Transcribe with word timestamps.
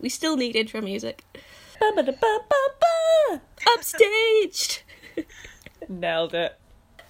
We 0.00 0.08
still 0.08 0.36
need 0.36 0.54
intro 0.54 0.80
music. 0.80 1.24
Upstaged! 3.76 4.82
Nailed 5.88 6.34
it. 6.34 6.56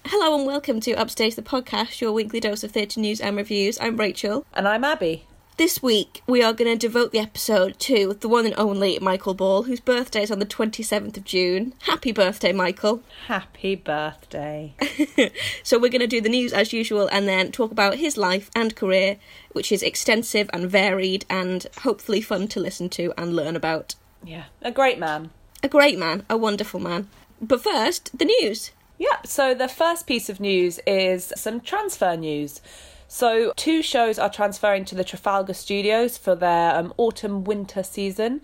Hello 0.05 0.35
and 0.35 0.47
welcome 0.47 0.79
to 0.79 0.93
Upstage 0.93 1.35
the 1.35 1.43
podcast, 1.43 2.01
your 2.01 2.11
weekly 2.11 2.39
dose 2.39 2.63
of 2.63 2.71
theatre 2.71 2.99
news 2.99 3.21
and 3.21 3.37
reviews. 3.37 3.77
I'm 3.79 3.97
Rachel. 3.97 4.43
And 4.53 4.67
I'm 4.67 4.83
Abby. 4.83 5.27
This 5.59 5.83
week 5.83 6.23
we 6.25 6.41
are 6.41 6.53
going 6.53 6.71
to 6.71 6.77
devote 6.77 7.11
the 7.11 7.19
episode 7.19 7.77
to 7.79 8.13
the 8.13 8.29
one 8.29 8.45
and 8.45 8.55
only 8.57 8.97
Michael 8.99 9.33
Ball, 9.33 9.63
whose 9.63 9.81
birthday 9.81 10.23
is 10.23 10.31
on 10.31 10.39
the 10.39 10.45
27th 10.45 11.17
of 11.17 11.25
June. 11.25 11.73
Happy 11.79 12.13
birthday, 12.13 12.53
Michael. 12.53 13.03
Happy 13.27 13.75
birthday. 13.75 14.73
So 15.63 15.77
we're 15.77 15.89
going 15.89 15.99
to 15.99 16.07
do 16.07 16.21
the 16.21 16.29
news 16.29 16.53
as 16.53 16.71
usual 16.71 17.09
and 17.11 17.27
then 17.27 17.51
talk 17.51 17.73
about 17.73 17.95
his 17.95 18.15
life 18.15 18.49
and 18.55 18.73
career, 18.73 19.17
which 19.51 19.73
is 19.73 19.83
extensive 19.83 20.49
and 20.53 20.69
varied 20.69 21.25
and 21.29 21.67
hopefully 21.81 22.21
fun 22.21 22.47
to 22.47 22.61
listen 22.61 22.87
to 22.91 23.13
and 23.17 23.35
learn 23.35 23.57
about. 23.57 23.95
Yeah, 24.23 24.45
a 24.61 24.71
great 24.71 24.97
man. 24.97 25.29
A 25.61 25.67
great 25.67 25.99
man, 25.99 26.23
a 26.29 26.37
wonderful 26.37 26.79
man. 26.79 27.09
But 27.41 27.61
first, 27.61 28.17
the 28.17 28.23
news. 28.23 28.71
Yeah, 28.97 29.23
so 29.25 29.53
the 29.53 29.67
first 29.67 30.07
piece 30.07 30.29
of 30.29 30.39
news 30.39 30.79
is 30.87 31.33
some 31.35 31.59
transfer 31.59 32.15
news. 32.15 32.61
So, 33.11 33.53
two 33.55 33.81
shows 33.81 34.19
are 34.19 34.29
transferring 34.29 34.85
to 34.85 34.95
the 34.95 35.03
Trafalgar 35.03 35.55
Studios 35.55 36.15
for 36.15 36.35
their 36.35 36.75
um, 36.75 36.93
autumn 36.95 37.43
winter 37.43 37.81
season. 37.81 38.39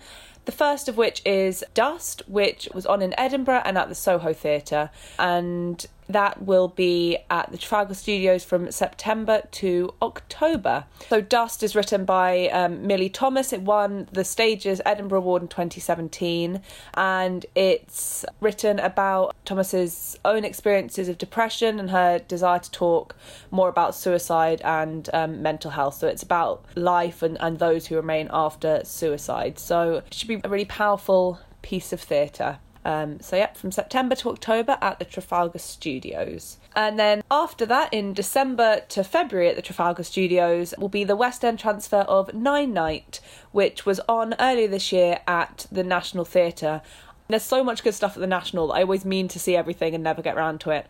The 0.46 0.52
first 0.52 0.90
of 0.90 0.98
which 0.98 1.22
is 1.24 1.64
Dust, 1.76 2.24
which 2.28 2.68
was 2.74 2.84
on 2.88 3.04
in 3.04 3.14
Edinburgh 3.16 3.62
and 3.64 3.78
at 3.78 3.90
the 3.90 3.96
Soho 3.96 4.34
Theatre. 4.34 4.90
And 5.20 5.86
that 6.08 6.42
will 6.42 6.68
be 6.68 7.18
at 7.30 7.52
the 7.52 7.58
Trafalgar 7.58 7.94
Studios 7.94 8.44
from 8.44 8.72
September 8.72 9.44
to 9.52 9.94
October. 10.02 10.86
So, 11.10 11.22
Dust 11.22 11.64
is 11.64 11.76
written 11.76 12.06
by 12.06 12.48
um, 12.50 12.86
Millie 12.86 13.10
Thomas. 13.10 13.52
It 13.54 13.62
won 13.62 14.08
the 14.12 14.24
Stages 14.24 14.82
Edinburgh 14.86 15.20
Award 15.20 15.42
in 15.44 15.48
2017, 15.48 16.62
and 16.94 17.46
it's 17.56 18.26
written 18.40 18.80
about 18.80 19.36
Thomas's 19.46 20.18
own 20.24 20.46
experiences 20.46 21.10
of 21.10 21.18
depression 21.18 21.80
and 21.80 21.90
her 21.90 22.20
desire 22.20 22.60
to 22.60 22.72
talk 22.72 23.16
more 23.52 23.70
about 23.70 23.96
suicide 23.96 24.62
and 24.64 25.10
um, 25.14 25.42
mental 25.42 25.72
health. 25.72 25.96
So, 25.96 26.08
it's 26.08 26.24
about 26.24 26.66
life 26.76 27.22
and, 27.22 27.38
and 27.40 27.60
those 27.60 27.88
who 27.88 27.96
remain 27.96 28.30
after 28.32 28.84
suicide. 28.84 29.58
So, 29.58 30.04
it 30.06 30.14
should 30.14 30.28
be 30.28 30.42
a 30.44 30.50
really 30.50 30.66
powerful 30.66 31.40
piece 31.62 31.92
of 31.92 32.00
theatre. 32.00 32.60
Um, 32.86 33.20
so, 33.20 33.36
yeah, 33.36 33.52
from 33.54 33.72
September 33.72 34.16
to 34.16 34.30
October 34.30 34.78
at 34.80 35.00
the 35.00 35.06
Trafalgar 35.06 35.58
Studios. 35.60 36.58
And 36.76 37.00
then 37.00 37.24
after 37.32 37.66
that, 37.66 37.92
in 37.92 38.14
December 38.14 38.82
to 38.90 39.04
February 39.04 39.50
at 39.50 39.56
the 39.56 39.64
Trafalgar 39.64 40.04
Studios, 40.04 40.76
will 40.78 40.88
be 40.88 41.04
the 41.04 41.16
West 41.16 41.44
End 41.44 41.58
transfer 41.58 42.02
of 42.02 42.34
Nine 42.34 42.74
Night, 42.74 43.20
which 43.52 43.86
was 43.88 44.00
on 44.08 44.36
earlier 44.40 44.68
this 44.68 44.92
year 44.92 45.20
at 45.28 45.66
the 45.72 45.84
National 45.84 46.26
Theatre. 46.26 46.84
There's 47.28 47.44
so 47.44 47.64
much 47.64 47.84
good 47.84 47.96
stuff 47.96 48.16
at 48.16 48.22
the 48.22 48.28
National 48.28 48.72
I 48.72 48.82
always 48.82 49.04
mean 49.04 49.28
to 49.30 49.40
see 49.40 49.56
everything 49.56 49.96
and 49.96 50.04
never 50.04 50.22
get 50.22 50.36
round 50.36 50.62
to 50.62 50.70
it. 50.70 50.86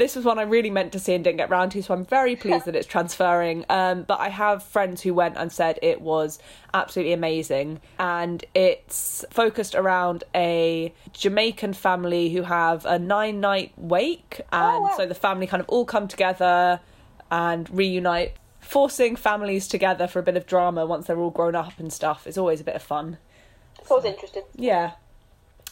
This 0.00 0.16
was 0.16 0.24
one 0.24 0.38
I 0.38 0.44
really 0.44 0.70
meant 0.70 0.92
to 0.92 0.98
see 0.98 1.12
and 1.12 1.22
didn't 1.22 1.36
get 1.36 1.50
round 1.50 1.72
to, 1.72 1.82
so 1.82 1.92
I'm 1.92 2.06
very 2.06 2.34
pleased 2.34 2.64
that 2.64 2.74
it's 2.74 2.86
transferring. 2.96 3.66
Um, 3.68 4.04
but 4.04 4.18
I 4.18 4.30
have 4.30 4.62
friends 4.62 5.02
who 5.02 5.12
went 5.12 5.36
and 5.36 5.52
said 5.52 5.78
it 5.82 6.00
was 6.00 6.38
absolutely 6.72 7.12
amazing. 7.12 7.82
And 7.98 8.42
it's 8.54 9.26
focused 9.30 9.74
around 9.74 10.24
a 10.34 10.94
Jamaican 11.12 11.74
family 11.74 12.30
who 12.30 12.44
have 12.44 12.86
a 12.86 12.98
nine 12.98 13.40
night 13.40 13.72
wake. 13.76 14.40
And 14.50 14.84
wow. 14.84 14.94
so 14.96 15.04
the 15.04 15.14
family 15.14 15.46
kind 15.46 15.60
of 15.60 15.68
all 15.68 15.84
come 15.84 16.08
together 16.08 16.80
and 17.30 17.68
reunite, 17.68 18.38
forcing 18.58 19.16
families 19.16 19.68
together 19.68 20.06
for 20.06 20.18
a 20.18 20.22
bit 20.22 20.38
of 20.38 20.46
drama 20.46 20.86
once 20.86 21.08
they're 21.08 21.18
all 21.18 21.28
grown 21.28 21.54
up 21.54 21.78
and 21.78 21.92
stuff 21.92 22.26
is 22.26 22.38
always 22.38 22.62
a 22.62 22.64
bit 22.64 22.74
of 22.74 22.82
fun. 22.82 23.18
Sounds 23.84 24.06
interesting. 24.06 24.44
Yeah. 24.54 24.92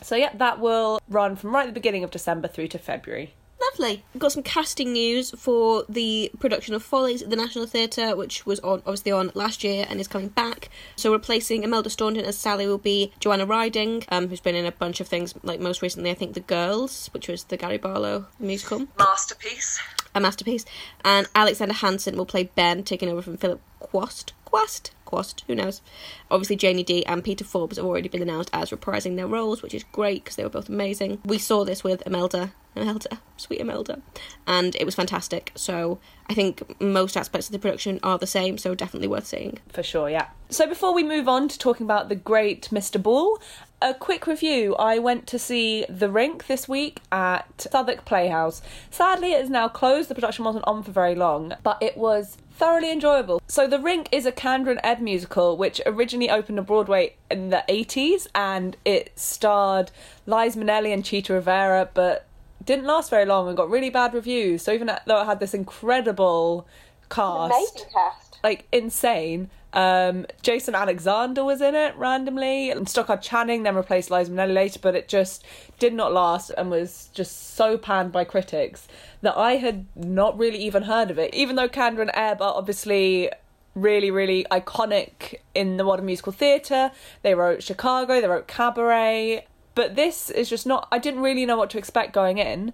So, 0.03 0.17
yeah, 0.17 0.35
that 0.35 0.61
will 0.61 1.01
run 1.09 1.35
from 1.35 1.55
right 1.55 1.63
at 1.63 1.69
the 1.69 1.81
beginning 1.81 2.05
of 2.05 2.11
December 2.11 2.47
through 2.47 2.69
to 2.69 2.79
February. 2.79 3.33
Lovely. 3.79 4.03
We've 4.13 4.21
got 4.21 4.33
some 4.33 4.43
casting 4.43 4.93
news 4.93 5.31
for 5.31 5.85
the 5.89 6.33
production 6.41 6.75
of 6.75 6.83
Follies 6.83 7.23
at 7.23 7.31
the 7.31 7.37
National 7.37 7.65
Theatre, 7.67 8.17
which 8.17 8.45
was 8.45 8.59
on 8.61 8.81
obviously 8.81 9.13
on 9.13 9.31
last 9.35 9.63
year 9.63 9.87
and 9.89 10.01
is 10.01 10.09
coming 10.09 10.29
back. 10.29 10.69
So 10.97 11.13
replacing 11.13 11.63
Imelda 11.63 11.89
Staunton 11.89 12.25
as 12.25 12.37
Sally 12.37 12.67
will 12.67 12.79
be 12.79 13.13
Joanna 13.21 13.47
Riding, 13.47 14.03
um, 14.09 14.29
who's 14.29 14.41
been 14.41 14.57
in 14.57 14.67
a 14.67 14.73
bunch 14.73 15.01
of 15.01 15.07
things, 15.07 15.33
like 15.45 15.61
most 15.61 15.81
recently 15.81 16.11
I 16.11 16.15
think 16.15 16.35
The 16.35 16.41
Girls, 16.41 17.09
which 17.13 17.29
was 17.29 17.45
the 17.45 17.57
Gary 17.57 17.79
Barlow 17.79 18.27
musical, 18.41 18.89
masterpiece. 18.99 19.81
a 20.13 20.21
masterpiece. 20.21 20.65
And 21.05 21.29
Alexander 21.37 21.75
Hanson 21.75 22.17
will 22.17 22.27
play 22.27 22.51
Ben, 22.57 22.83
taking 22.83 23.09
over 23.09 23.23
from 23.23 23.37
Philip 23.37 23.61
Quast. 23.79 24.33
Quast? 24.45 24.91
Quast, 25.05 25.45
who 25.47 25.55
knows? 25.55 25.83
Obviously, 26.31 26.57
Janie 26.57 26.83
Dee 26.83 27.07
and 27.07 27.23
Peter 27.23 27.45
Forbes 27.45 27.77
have 27.77 27.87
already 27.87 28.09
been 28.09 28.23
announced 28.23 28.51
as 28.53 28.71
reprising 28.71 29.17
their 29.17 29.27
roles, 29.27 29.63
which 29.63 29.73
is 29.75 29.85
great 29.93 30.25
because 30.25 30.37
they 30.37 30.43
were 30.43 30.51
both 30.51 30.69
amazing. 30.69 31.21
We 31.25 31.39
saw 31.39 31.65
this 31.65 31.85
with 31.85 32.03
Imelda, 32.07 32.53
Imelda, 32.79 33.21
sweet 33.37 33.61
Imelda, 33.61 34.01
and 34.47 34.75
it 34.77 34.85
was 34.85 34.95
fantastic. 34.95 35.53
So 35.55 35.99
I 36.29 36.35
think 36.35 36.81
most 36.81 37.17
aspects 37.17 37.49
of 37.49 37.53
the 37.53 37.59
production 37.59 38.01
are 38.03 38.19
the 38.19 38.27
same, 38.27 38.59
so 38.59 38.75
definitely 38.75 39.09
worth 39.09 39.27
seeing. 39.27 39.59
For 39.69 39.83
sure, 39.83 40.09
yeah. 40.11 40.29
So 40.51 40.67
before 40.67 40.95
we 40.95 41.05
move 41.05 41.29
on 41.29 41.49
to 41.49 41.59
talking 41.59 41.85
about 41.85 42.09
the 42.09 42.15
great 42.15 42.69
Mr. 42.71 43.03
Ball, 43.03 43.39
a 43.81 43.95
quick 43.95 44.27
review. 44.27 44.75
I 44.77 44.99
went 44.99 45.27
to 45.29 45.39
see 45.39 45.87
The 45.89 46.11
Rink 46.11 46.47
this 46.47 46.69
week 46.69 47.01
at 47.13 47.61
Southwark 47.61 48.05
Playhouse. 48.05 48.61
Sadly, 48.91 49.33
it 49.33 49.43
is 49.43 49.51
now 49.51 49.69
closed. 49.69 50.09
The 50.09 50.15
production 50.15 50.45
wasn't 50.45 50.67
on 50.67 50.83
for 50.83 50.91
very 50.91 51.15
long, 51.15 51.55
but 51.63 51.79
it 51.81 51.97
was 51.97 52.39
thoroughly 52.51 52.91
enjoyable. 52.91 53.41
So 53.47 53.69
The 53.69 53.79
Rink 53.79 54.09
is 54.11 54.27
a 54.27 54.33
Kander 54.33 54.71
and 54.71 54.81
Ebb 54.83 55.01
musical 55.01 55.57
which 55.57 55.81
originally 55.87 56.29
opened 56.29 56.59
on 56.59 56.65
Broadway 56.65 57.15
in 57.31 57.51
the 57.51 57.65
80s 57.69 58.27
and 58.35 58.77
it 58.85 59.13
starred 59.15 59.93
Liza 60.27 60.59
Minnelli 60.59 60.93
and 60.93 61.05
Chita 61.05 61.33
Rivera, 61.33 61.89
but 61.95 62.28
didn't 62.69 62.85
last 62.85 63.09
very 63.09 63.25
long 63.25 63.49
and 63.49 63.57
got 63.57 63.71
really 63.71 63.89
bad 63.89 64.13
reviews. 64.13 64.63
So 64.63 64.73
even 64.73 64.91
though 65.07 65.23
it 65.23 65.25
had 65.25 65.41
this 65.41 65.55
incredible 65.55 66.69
cast, 67.09 67.51
Amazing 67.51 67.91
cast. 67.91 68.39
like 68.45 68.67
insane. 68.71 69.49
Um, 69.73 70.27
Jason 70.43 70.75
Alexander 70.75 71.45
was 71.45 71.63
in 71.63 71.75
it 71.75 71.97
randomly. 71.97 72.71
And 72.71 72.87
Stockard 72.87 73.23
Channing 73.23 73.63
then 73.63 73.75
replaced 73.75 74.11
Liza 74.11 74.31
Minnelli 74.31 74.53
later, 74.53 74.81
but 74.83 74.95
it 74.95 75.09
just 75.09 75.47
did 75.79 75.95
not 75.95 76.13
last 76.13 76.51
and 76.59 76.71
was 76.71 77.09
just 77.15 77.55
so 77.55 77.79
panned 77.79 78.13
by 78.13 78.25
critics 78.25 78.87
that 79.23 79.35
I 79.39 79.57
had 79.57 79.87
not 79.97 80.39
really 80.39 80.59
even 80.59 80.83
heard 80.83 81.11
of 81.11 81.19
it. 81.19 81.33
Even 81.33 81.57
though 81.57 81.71
Kander 81.71 82.03
and 82.03 82.11
Ebb 82.13 82.43
are 82.43 82.53
obviously 82.55 83.31
really, 83.75 84.11
really 84.11 84.45
iconic 84.51 85.37
in 85.55 85.79
the 85.79 85.85
modern 85.85 86.05
musical 86.05 86.33
theatre. 86.33 86.91
They 87.23 87.35
wrote 87.35 87.63
Chicago, 87.63 88.21
they 88.21 88.29
wrote 88.29 88.47
Cabaret. 88.47 89.47
But 89.79 89.95
this 89.95 90.29
is 90.29 90.51
just 90.51 90.67
not, 90.67 90.89
I 90.91 90.99
didn't 90.99 91.21
really 91.21 91.47
know 91.47 91.57
what 91.57 91.71
to 91.71 91.79
expect 91.79 92.13
going 92.13 92.39
in. 92.39 92.73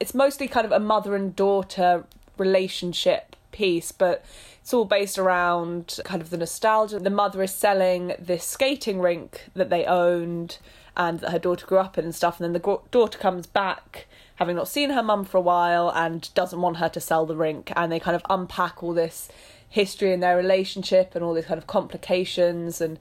It's 0.00 0.14
mostly 0.14 0.48
kind 0.48 0.64
of 0.64 0.72
a 0.72 0.80
mother 0.80 1.14
and 1.14 1.36
daughter 1.36 2.04
relationship 2.38 3.36
piece, 3.52 3.92
but 3.92 4.24
it's 4.62 4.72
all 4.72 4.86
based 4.86 5.18
around 5.18 6.00
kind 6.06 6.22
of 6.22 6.30
the 6.30 6.38
nostalgia. 6.38 6.98
The 6.98 7.10
mother 7.10 7.42
is 7.42 7.52
selling 7.52 8.14
this 8.18 8.42
skating 8.42 9.00
rink 9.00 9.50
that 9.52 9.68
they 9.68 9.84
owned 9.84 10.56
and 10.96 11.20
that 11.20 11.32
her 11.32 11.38
daughter 11.38 11.66
grew 11.66 11.76
up 11.76 11.98
in 11.98 12.06
and 12.06 12.14
stuff, 12.14 12.40
and 12.40 12.46
then 12.46 12.62
the 12.62 12.78
daughter 12.90 13.18
comes 13.18 13.46
back 13.46 14.06
having 14.36 14.56
not 14.56 14.66
seen 14.66 14.88
her 14.88 15.02
mum 15.02 15.26
for 15.26 15.36
a 15.36 15.42
while 15.42 15.92
and 15.94 16.32
doesn't 16.32 16.62
want 16.62 16.78
her 16.78 16.88
to 16.88 17.02
sell 17.02 17.26
the 17.26 17.36
rink, 17.36 17.70
and 17.76 17.92
they 17.92 18.00
kind 18.00 18.16
of 18.16 18.22
unpack 18.30 18.82
all 18.82 18.94
this 18.94 19.28
history 19.68 20.10
in 20.10 20.20
their 20.20 20.38
relationship 20.38 21.14
and 21.14 21.22
all 21.22 21.34
these 21.34 21.44
kind 21.44 21.58
of 21.58 21.66
complications 21.66 22.80
and 22.80 22.98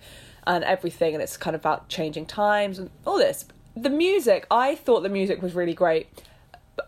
and 0.48 0.64
everything, 0.64 1.14
and 1.14 1.22
it's 1.24 1.38
kind 1.38 1.56
of 1.56 1.62
about 1.62 1.90
changing 1.90 2.26
times 2.26 2.80
and 2.80 2.90
all 3.06 3.18
this. 3.18 3.46
The 3.76 3.90
music, 3.90 4.48
I 4.50 4.76
thought 4.76 5.02
the 5.02 5.10
music 5.10 5.42
was 5.42 5.54
really 5.54 5.74
great. 5.74 6.08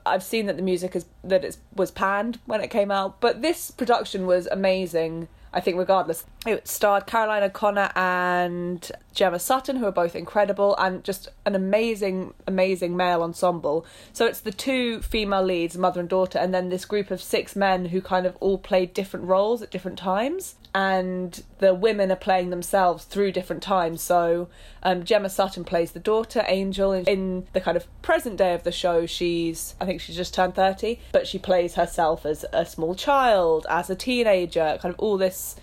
I've 0.05 0.23
seen 0.23 0.45
that 0.47 0.57
the 0.57 0.63
music 0.63 0.95
is 0.95 1.05
that 1.23 1.43
it 1.43 1.57
was 1.75 1.91
panned 1.91 2.39
when 2.45 2.61
it 2.61 2.69
came 2.69 2.91
out, 2.91 3.19
but 3.19 3.41
this 3.41 3.71
production 3.71 4.25
was 4.25 4.47
amazing. 4.47 5.27
I 5.53 5.59
think 5.59 5.77
regardless, 5.77 6.25
it 6.45 6.67
starred 6.67 7.07
Caroline 7.07 7.43
O'Connor 7.43 7.91
and 7.95 8.91
Gemma 9.17 9.39
Sutton, 9.39 9.77
who 9.77 9.87
are 9.87 9.91
both 9.91 10.15
incredible, 10.15 10.75
and 10.77 11.03
just 11.03 11.29
an 11.43 11.55
amazing, 11.55 12.35
amazing 12.45 12.95
male 12.95 13.23
ensemble. 13.23 13.83
So 14.13 14.27
it's 14.27 14.41
the 14.41 14.51
two 14.51 15.01
female 15.01 15.41
leads, 15.41 15.75
mother 15.75 15.99
and 15.99 16.07
daughter, 16.07 16.37
and 16.37 16.53
then 16.53 16.69
this 16.69 16.85
group 16.85 17.09
of 17.09 17.19
six 17.19 17.55
men 17.55 17.85
who 17.85 17.99
kind 17.99 18.27
of 18.27 18.37
all 18.39 18.59
played 18.59 18.93
different 18.93 19.25
roles 19.25 19.63
at 19.63 19.71
different 19.71 19.97
times. 19.97 20.53
And 20.75 21.43
the 21.57 21.73
women 21.73 22.11
are 22.11 22.15
playing 22.15 22.51
themselves 22.51 23.05
through 23.05 23.31
different 23.31 23.63
times. 23.63 24.03
So 24.03 24.49
um, 24.83 25.03
Gemma 25.03 25.29
Sutton 25.29 25.63
plays 25.63 25.93
the 25.93 25.99
daughter, 25.99 26.43
Angel. 26.47 26.91
In, 26.91 27.05
in 27.05 27.47
the 27.53 27.61
kind 27.61 27.75
of 27.75 27.87
present 28.03 28.37
day 28.37 28.53
of 28.53 28.61
the 28.61 28.71
show, 28.71 29.07
she's, 29.07 29.73
I 29.81 29.85
think 29.85 29.99
she's 29.99 30.15
just 30.15 30.35
turned 30.35 30.53
30, 30.53 30.99
but 31.11 31.25
she 31.25 31.39
plays 31.39 31.73
herself 31.73 32.23
as 32.23 32.45
a 32.53 32.67
small 32.67 32.93
child, 32.93 33.65
as 33.67 33.89
a 33.89 33.95
teenager, 33.95 34.77
kind 34.79 34.93
of 34.93 34.99
all 34.99 35.17
this 35.17 35.55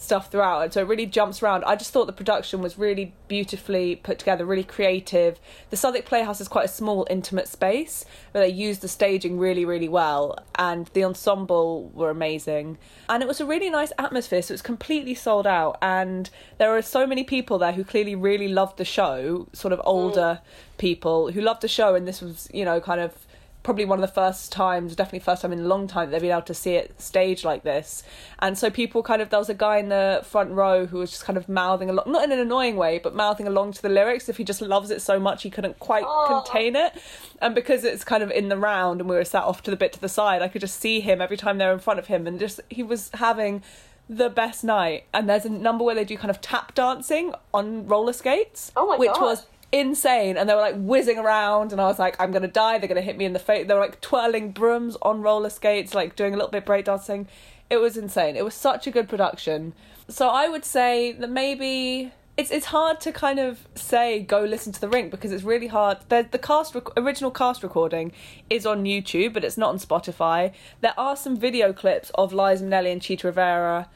stuff 0.00 0.30
throughout 0.30 0.62
and 0.62 0.72
so 0.72 0.80
it 0.80 0.88
really 0.88 1.06
jumps 1.06 1.42
around. 1.42 1.62
I 1.64 1.76
just 1.76 1.92
thought 1.92 2.06
the 2.06 2.12
production 2.12 2.62
was 2.62 2.78
really 2.78 3.12
beautifully 3.28 3.96
put 3.96 4.18
together 4.18 4.44
really 4.46 4.64
creative. 4.64 5.38
The 5.68 5.76
southwark 5.76 6.06
playhouse 6.06 6.40
is 6.40 6.48
quite 6.48 6.64
a 6.64 6.68
small 6.68 7.06
intimate 7.10 7.48
space 7.48 8.04
but 8.32 8.40
they 8.40 8.48
used 8.48 8.80
the 8.80 8.88
staging 8.88 9.38
really 9.38 9.64
really 9.64 9.88
well 9.88 10.38
and 10.56 10.86
the 10.94 11.04
ensemble 11.04 11.90
were 11.94 12.10
amazing. 12.10 12.78
And 13.08 13.22
it 13.22 13.26
was 13.26 13.40
a 13.40 13.46
really 13.46 13.68
nice 13.68 13.92
atmosphere 13.98 14.42
so 14.42 14.52
it 14.52 14.54
was 14.54 14.62
completely 14.62 15.14
sold 15.14 15.46
out 15.46 15.76
and 15.82 16.30
there 16.58 16.74
are 16.74 16.82
so 16.82 17.06
many 17.06 17.22
people 17.22 17.58
there 17.58 17.72
who 17.72 17.84
clearly 17.84 18.14
really 18.14 18.48
loved 18.48 18.78
the 18.78 18.84
show 18.84 19.48
sort 19.52 19.72
of 19.72 19.80
older 19.84 20.40
mm. 20.42 20.78
people 20.78 21.30
who 21.32 21.40
loved 21.40 21.60
the 21.60 21.68
show 21.68 21.94
and 21.94 22.08
this 22.08 22.22
was 22.22 22.48
you 22.52 22.64
know 22.64 22.80
kind 22.80 23.00
of 23.00 23.14
probably 23.62 23.84
one 23.84 23.98
of 23.98 24.00
the 24.08 24.12
first 24.14 24.50
times, 24.50 24.96
definitely 24.96 25.18
first 25.18 25.42
time 25.42 25.52
in 25.52 25.60
a 25.60 25.64
long 25.66 25.86
time 25.86 26.06
that 26.08 26.12
they've 26.12 26.22
been 26.22 26.30
able 26.30 26.40
to 26.42 26.54
see 26.54 26.74
it 26.76 26.98
staged 26.98 27.44
like 27.44 27.62
this. 27.62 28.02
And 28.38 28.56
so 28.56 28.70
people 28.70 29.02
kind 29.02 29.20
of 29.20 29.28
there 29.28 29.38
was 29.38 29.50
a 29.50 29.54
guy 29.54 29.76
in 29.76 29.90
the 29.90 30.22
front 30.24 30.52
row 30.52 30.86
who 30.86 30.98
was 30.98 31.10
just 31.10 31.24
kind 31.24 31.36
of 31.36 31.46
mouthing 31.48 31.90
along, 31.90 32.10
not 32.10 32.24
in 32.24 32.32
an 32.32 32.38
annoying 32.38 32.76
way, 32.76 32.98
but 32.98 33.14
mouthing 33.14 33.46
along 33.46 33.72
to 33.74 33.82
the 33.82 33.90
lyrics. 33.90 34.30
If 34.30 34.38
he 34.38 34.44
just 34.44 34.62
loves 34.62 34.90
it 34.90 35.02
so 35.02 35.20
much, 35.20 35.42
he 35.42 35.50
couldn't 35.50 35.78
quite 35.78 36.04
Oh. 36.06 36.42
contain 36.42 36.74
it. 36.74 36.94
And 37.42 37.54
because 37.54 37.84
it's 37.84 38.02
kind 38.02 38.22
of 38.22 38.30
in 38.30 38.48
the 38.48 38.56
round, 38.56 39.00
and 39.00 39.10
we 39.10 39.16
were 39.16 39.24
sat 39.24 39.42
off 39.44 39.62
to 39.64 39.70
the 39.70 39.76
bit 39.76 39.92
to 39.92 40.00
the 40.00 40.08
side, 40.08 40.40
I 40.40 40.48
could 40.48 40.62
just 40.62 40.80
see 40.80 41.00
him 41.00 41.20
every 41.20 41.36
time 41.36 41.58
they're 41.58 41.72
in 41.72 41.80
front 41.80 41.98
of 41.98 42.06
him, 42.06 42.26
and 42.26 42.38
just 42.40 42.60
he 42.70 42.82
was 42.82 43.10
having 43.14 43.62
the 44.08 44.28
best 44.30 44.64
night. 44.64 45.04
And 45.14 45.28
there's 45.28 45.44
a 45.44 45.50
number 45.50 45.84
where 45.84 45.94
they 45.94 46.04
do 46.04 46.16
kind 46.16 46.30
of 46.30 46.40
tap 46.40 46.74
dancing 46.74 47.32
on 47.54 47.86
roller 47.86 48.12
skates, 48.14 48.72
Oh 48.74 48.86
my 48.88 48.96
which 48.96 49.12
God. 49.12 49.20
was 49.20 49.46
insane. 49.72 50.36
And 50.36 50.48
they 50.48 50.54
were 50.54 50.60
like 50.60 50.76
whizzing 50.76 51.18
around 51.18 51.72
and 51.72 51.80
I 51.80 51.86
was 51.86 51.98
like 51.98 52.16
I'm 52.20 52.32
gonna 52.32 52.48
die. 52.48 52.78
They're 52.78 52.88
gonna 52.88 53.00
hit 53.00 53.16
me 53.16 53.24
in 53.24 53.32
the 53.32 53.38
face 53.38 53.66
they 53.66 53.74
were 53.74 53.80
like 53.80 54.00
twirling 54.00 54.52
brooms 54.52 54.96
on 55.02 55.22
roller 55.22 55.50
skates 55.50 55.94
like 55.94 56.16
doing 56.16 56.34
a 56.34 56.36
little 56.36 56.50
bit 56.50 56.66
breakdancing. 56.66 57.26
It 57.68 57.76
was 57.78 57.96
insane. 57.96 58.36
It 58.36 58.44
was 58.44 58.54
such 58.54 58.86
a 58.86 58.90
good 58.90 59.08
production. 59.08 59.74
So 60.08 60.28
I 60.28 60.48
would 60.48 60.64
say 60.64 61.12
that 61.12 61.30
maybe 61.30 62.12
it's 62.36 62.50
it's 62.50 62.66
hard 62.66 63.00
to 63.02 63.12
kind 63.12 63.38
of 63.38 63.68
say 63.74 64.20
go 64.20 64.40
listen 64.40 64.72
to 64.72 64.80
the 64.80 64.88
rink 64.88 65.10
because 65.10 65.30
it's 65.30 65.44
really 65.44 65.68
hard. 65.68 65.98
The, 66.08 66.26
the 66.28 66.38
cast 66.38 66.74
rec- 66.74 66.98
original 66.98 67.30
cast 67.30 67.62
recording 67.62 68.12
is 68.48 68.66
on 68.66 68.84
YouTube 68.84 69.34
but 69.34 69.44
it's 69.44 69.58
not 69.58 69.70
on 69.70 69.78
Spotify. 69.78 70.52
There 70.80 70.94
are 70.98 71.16
some 71.16 71.36
video 71.36 71.72
clips 71.72 72.10
of 72.14 72.32
Liza 72.32 72.64
Minnelli 72.64 72.92
and 72.92 73.02
Chita 73.02 73.28
Rivera 73.28 73.88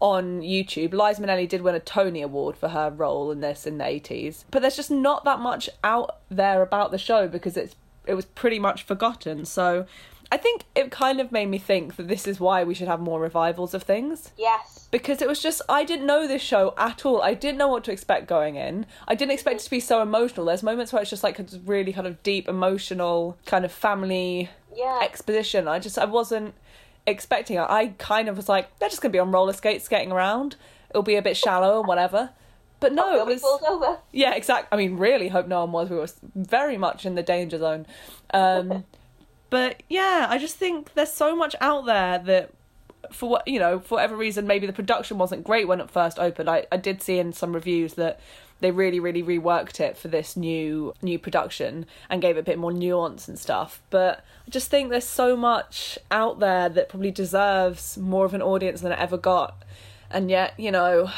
on 0.00 0.40
YouTube. 0.40 0.92
Liza 0.92 1.20
Minnelli 1.22 1.48
did 1.48 1.62
win 1.62 1.74
a 1.74 1.80
Tony 1.80 2.22
Award 2.22 2.56
for 2.56 2.68
her 2.68 2.90
role 2.90 3.30
in 3.30 3.40
this 3.40 3.66
in 3.66 3.78
the 3.78 3.84
80s. 3.84 4.44
But 4.50 4.62
there's 4.62 4.76
just 4.76 4.90
not 4.90 5.24
that 5.24 5.40
much 5.40 5.68
out 5.84 6.18
there 6.30 6.62
about 6.62 6.90
the 6.90 6.98
show 6.98 7.28
because 7.28 7.56
it's 7.56 7.76
it 8.06 8.14
was 8.14 8.24
pretty 8.24 8.58
much 8.58 8.82
forgotten. 8.82 9.44
So 9.44 9.84
I 10.32 10.36
think 10.38 10.64
it 10.74 10.90
kind 10.90 11.20
of 11.20 11.30
made 11.32 11.46
me 11.46 11.58
think 11.58 11.96
that 11.96 12.08
this 12.08 12.26
is 12.26 12.40
why 12.40 12.64
we 12.64 12.72
should 12.74 12.88
have 12.88 13.00
more 13.00 13.20
revivals 13.20 13.74
of 13.74 13.82
things 13.82 14.30
Yes. 14.38 14.88
because 14.90 15.20
it 15.20 15.28
was 15.28 15.42
just 15.42 15.60
I 15.68 15.84
didn't 15.84 16.06
know 16.06 16.26
this 16.26 16.40
show 16.40 16.72
at 16.78 17.04
all. 17.04 17.20
I 17.20 17.34
didn't 17.34 17.58
know 17.58 17.68
what 17.68 17.84
to 17.84 17.92
expect 17.92 18.26
going 18.26 18.56
in. 18.56 18.86
I 19.06 19.14
didn't 19.14 19.32
expect 19.32 19.60
it 19.60 19.64
to 19.64 19.70
be 19.70 19.80
so 19.80 20.00
emotional. 20.00 20.46
There's 20.46 20.62
moments 20.62 20.92
where 20.92 21.02
it's 21.02 21.10
just 21.10 21.22
like 21.24 21.38
a 21.38 21.44
really 21.66 21.92
kind 21.92 22.06
of 22.06 22.22
deep 22.22 22.48
emotional 22.48 23.36
kind 23.44 23.64
of 23.64 23.72
family 23.72 24.48
Yeah. 24.74 25.00
exposition. 25.02 25.68
I 25.68 25.78
just 25.78 25.98
I 25.98 26.06
wasn't 26.06 26.54
expecting 27.10 27.56
it. 27.56 27.66
I 27.68 27.88
kind 27.98 28.28
of 28.28 28.36
was 28.36 28.48
like 28.48 28.78
they're 28.78 28.88
just 28.88 29.02
gonna 29.02 29.12
be 29.12 29.18
on 29.18 29.30
roller 29.30 29.52
skates 29.52 29.84
skating 29.84 30.12
around. 30.12 30.56
It'll 30.90 31.02
be 31.02 31.16
a 31.16 31.22
bit 31.22 31.36
shallow 31.36 31.78
and 31.78 31.88
whatever. 31.88 32.30
But 32.80 32.94
no, 32.94 33.14
it 33.20 33.26
was 33.26 33.44
over. 33.68 33.98
yeah, 34.10 34.34
exactly. 34.34 34.68
I 34.72 34.76
mean, 34.76 34.96
really 34.96 35.28
hope 35.28 35.46
no 35.46 35.60
one 35.60 35.72
was. 35.72 35.90
We 35.90 35.96
were 35.96 36.08
very 36.34 36.78
much 36.78 37.04
in 37.04 37.14
the 37.14 37.22
danger 37.22 37.58
zone. 37.58 37.86
Um, 38.32 38.84
but 39.50 39.82
yeah, 39.88 40.26
I 40.28 40.38
just 40.38 40.56
think 40.56 40.94
there's 40.94 41.12
so 41.12 41.36
much 41.36 41.54
out 41.60 41.84
there 41.84 42.18
that, 42.18 42.50
for 43.12 43.28
what 43.28 43.46
you 43.46 43.58
know, 43.58 43.80
for 43.80 43.96
whatever 43.96 44.16
reason, 44.16 44.46
maybe 44.46 44.66
the 44.66 44.72
production 44.72 45.18
wasn't 45.18 45.44
great 45.44 45.68
when 45.68 45.80
it 45.80 45.90
first 45.90 46.18
opened. 46.18 46.48
I, 46.48 46.66
I 46.72 46.78
did 46.78 47.02
see 47.02 47.18
in 47.18 47.34
some 47.34 47.52
reviews 47.52 47.94
that 47.94 48.18
they 48.60 48.70
really, 48.70 49.00
really 49.00 49.22
reworked 49.22 49.80
it 49.80 49.96
for 49.96 50.08
this 50.08 50.36
new 50.36 50.94
new 51.02 51.18
production 51.18 51.86
and 52.08 52.20
gave 52.22 52.36
it 52.36 52.40
a 52.40 52.44
bit 52.44 52.58
more 52.58 52.72
nuance 52.72 53.26
and 53.28 53.38
stuff. 53.38 53.82
But 53.90 54.24
I 54.46 54.50
just 54.50 54.70
think 54.70 54.90
there's 54.90 55.04
so 55.04 55.36
much 55.36 55.98
out 56.10 56.40
there 56.40 56.68
that 56.68 56.88
probably 56.88 57.10
deserves 57.10 57.96
more 57.98 58.24
of 58.26 58.34
an 58.34 58.42
audience 58.42 58.80
than 58.82 58.92
it 58.92 58.98
ever 58.98 59.16
got. 59.18 59.62
And 60.10 60.30
yet, 60.30 60.54
you 60.58 60.70
know, 60.70 61.10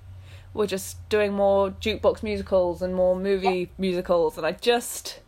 we're 0.54 0.66
just 0.66 1.06
doing 1.10 1.32
more 1.34 1.70
jukebox 1.70 2.22
musicals 2.22 2.80
and 2.80 2.94
more 2.94 3.14
movie 3.14 3.70
musicals 3.76 4.38
and 4.38 4.46
i 4.46 4.52
just 4.52 5.20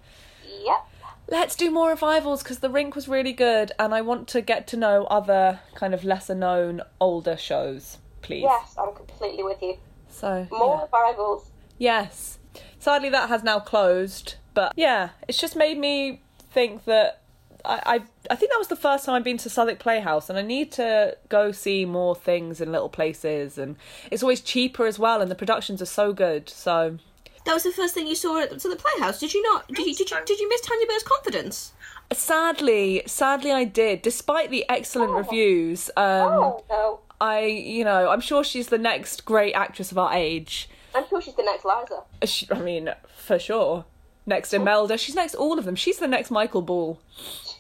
Yep. 0.65 0.89
let's 1.29 1.55
do 1.55 1.71
more 1.71 1.91
revivals 1.91 2.43
because 2.43 2.61
the 2.61 2.71
rink 2.71 2.95
was 2.97 3.09
really 3.09 3.35
good 3.35 3.71
and 3.79 3.95
i 3.95 4.01
want 4.01 4.27
to 4.29 4.41
get 4.41 4.67
to 4.69 4.79
know 4.79 5.05
other 5.11 5.61
kind 5.75 5.93
of 5.93 6.03
lesser 6.03 6.35
known 6.35 6.81
older 6.99 7.37
shows 7.37 7.99
please 8.23 8.41
Yes, 8.43 8.75
I'm 8.79 8.95
completely 8.95 9.43
with 9.43 9.61
you. 9.61 9.77
so 10.09 10.47
More 10.51 10.77
yeah. 10.77 10.83
revivals. 10.85 11.51
Yes 11.79 12.39
sadly 12.79 13.09
that 13.09 13.29
has 13.29 13.43
now 13.43 13.59
closed 13.59 14.35
but 14.55 14.73
yeah 14.77 15.11
it's 15.29 15.39
just 15.39 15.57
made 15.57 15.79
me 15.79 16.21
think 16.51 16.85
that 16.85 17.23
I, 17.65 17.81
I 17.87 17.95
I 18.31 18.37
think 18.37 18.53
that 18.53 18.59
was 18.59 18.69
the 18.69 18.77
first 18.77 19.05
time 19.05 19.15
I've 19.17 19.25
been 19.25 19.37
to 19.39 19.51
Southwark 19.51 19.79
Playhouse, 19.79 20.29
and 20.31 20.39
I 20.39 20.43
need 20.43 20.71
to 20.73 21.17
go 21.29 21.51
see 21.51 21.85
more 21.85 22.15
things 22.15 22.61
in 22.61 22.71
little 22.71 22.89
places. 22.89 23.59
And 23.59 23.75
it's 24.11 24.23
always 24.23 24.41
cheaper 24.43 24.87
as 24.87 24.99
well, 24.99 25.21
and 25.23 25.31
the 25.31 25.35
productions 25.35 25.83
are 25.83 25.87
so 25.87 26.13
good. 26.13 26.49
So 26.49 26.99
That 27.47 27.55
was 27.55 27.65
the 27.65 27.73
first 27.73 27.95
thing 27.95 28.07
you 28.07 28.15
saw 28.15 28.41
at 28.43 28.51
the 28.51 28.77
Playhouse. 28.77 29.19
Did 29.19 29.35
you 29.35 29.43
not? 29.43 29.67
Did 29.69 29.87
you, 29.87 29.95
did 29.95 30.11
you, 30.11 30.17
did 30.25 30.39
you 30.39 30.49
miss 30.49 30.61
Tanya 30.61 30.87
Burr's 30.87 31.03
confidence? 31.03 31.73
Sadly, 32.13 33.03
sadly, 33.07 33.51
I 33.51 33.65
did. 33.65 34.03
Despite 34.03 34.51
the 34.51 34.65
excellent 34.69 35.11
Oh. 35.13 35.17
reviews, 35.19 35.89
um, 35.97 36.05
oh 36.33 36.65
no. 36.71 37.01
I, 37.21 37.41
you 37.47 37.83
know, 37.85 38.09
I'm 38.11 38.21
sure 38.21 38.45
she's 38.45 38.69
the 38.69 38.79
next 38.79 39.25
great 39.25 39.55
actress 39.55 39.91
of 39.91 39.99
our 39.99 40.13
age. 40.13 40.69
I'm 40.99 41.09
sure 41.09 41.23
she's 41.23 41.35
the 41.35 41.45
next 41.45 41.65
Liza. 41.65 42.03
She, 42.25 42.49
I 42.51 42.61
mean, 42.61 42.93
for 43.17 43.39
sure. 43.39 43.85
Next 44.27 44.53
Imelda, 44.53 44.99
she's 44.99 45.15
next 45.15 45.37
all 45.37 45.59
of 45.59 45.65
them. 45.65 45.77
She's 45.77 45.99
the 45.99 46.09
next 46.09 46.31
Michael 46.33 46.61
Ball. 46.61 47.01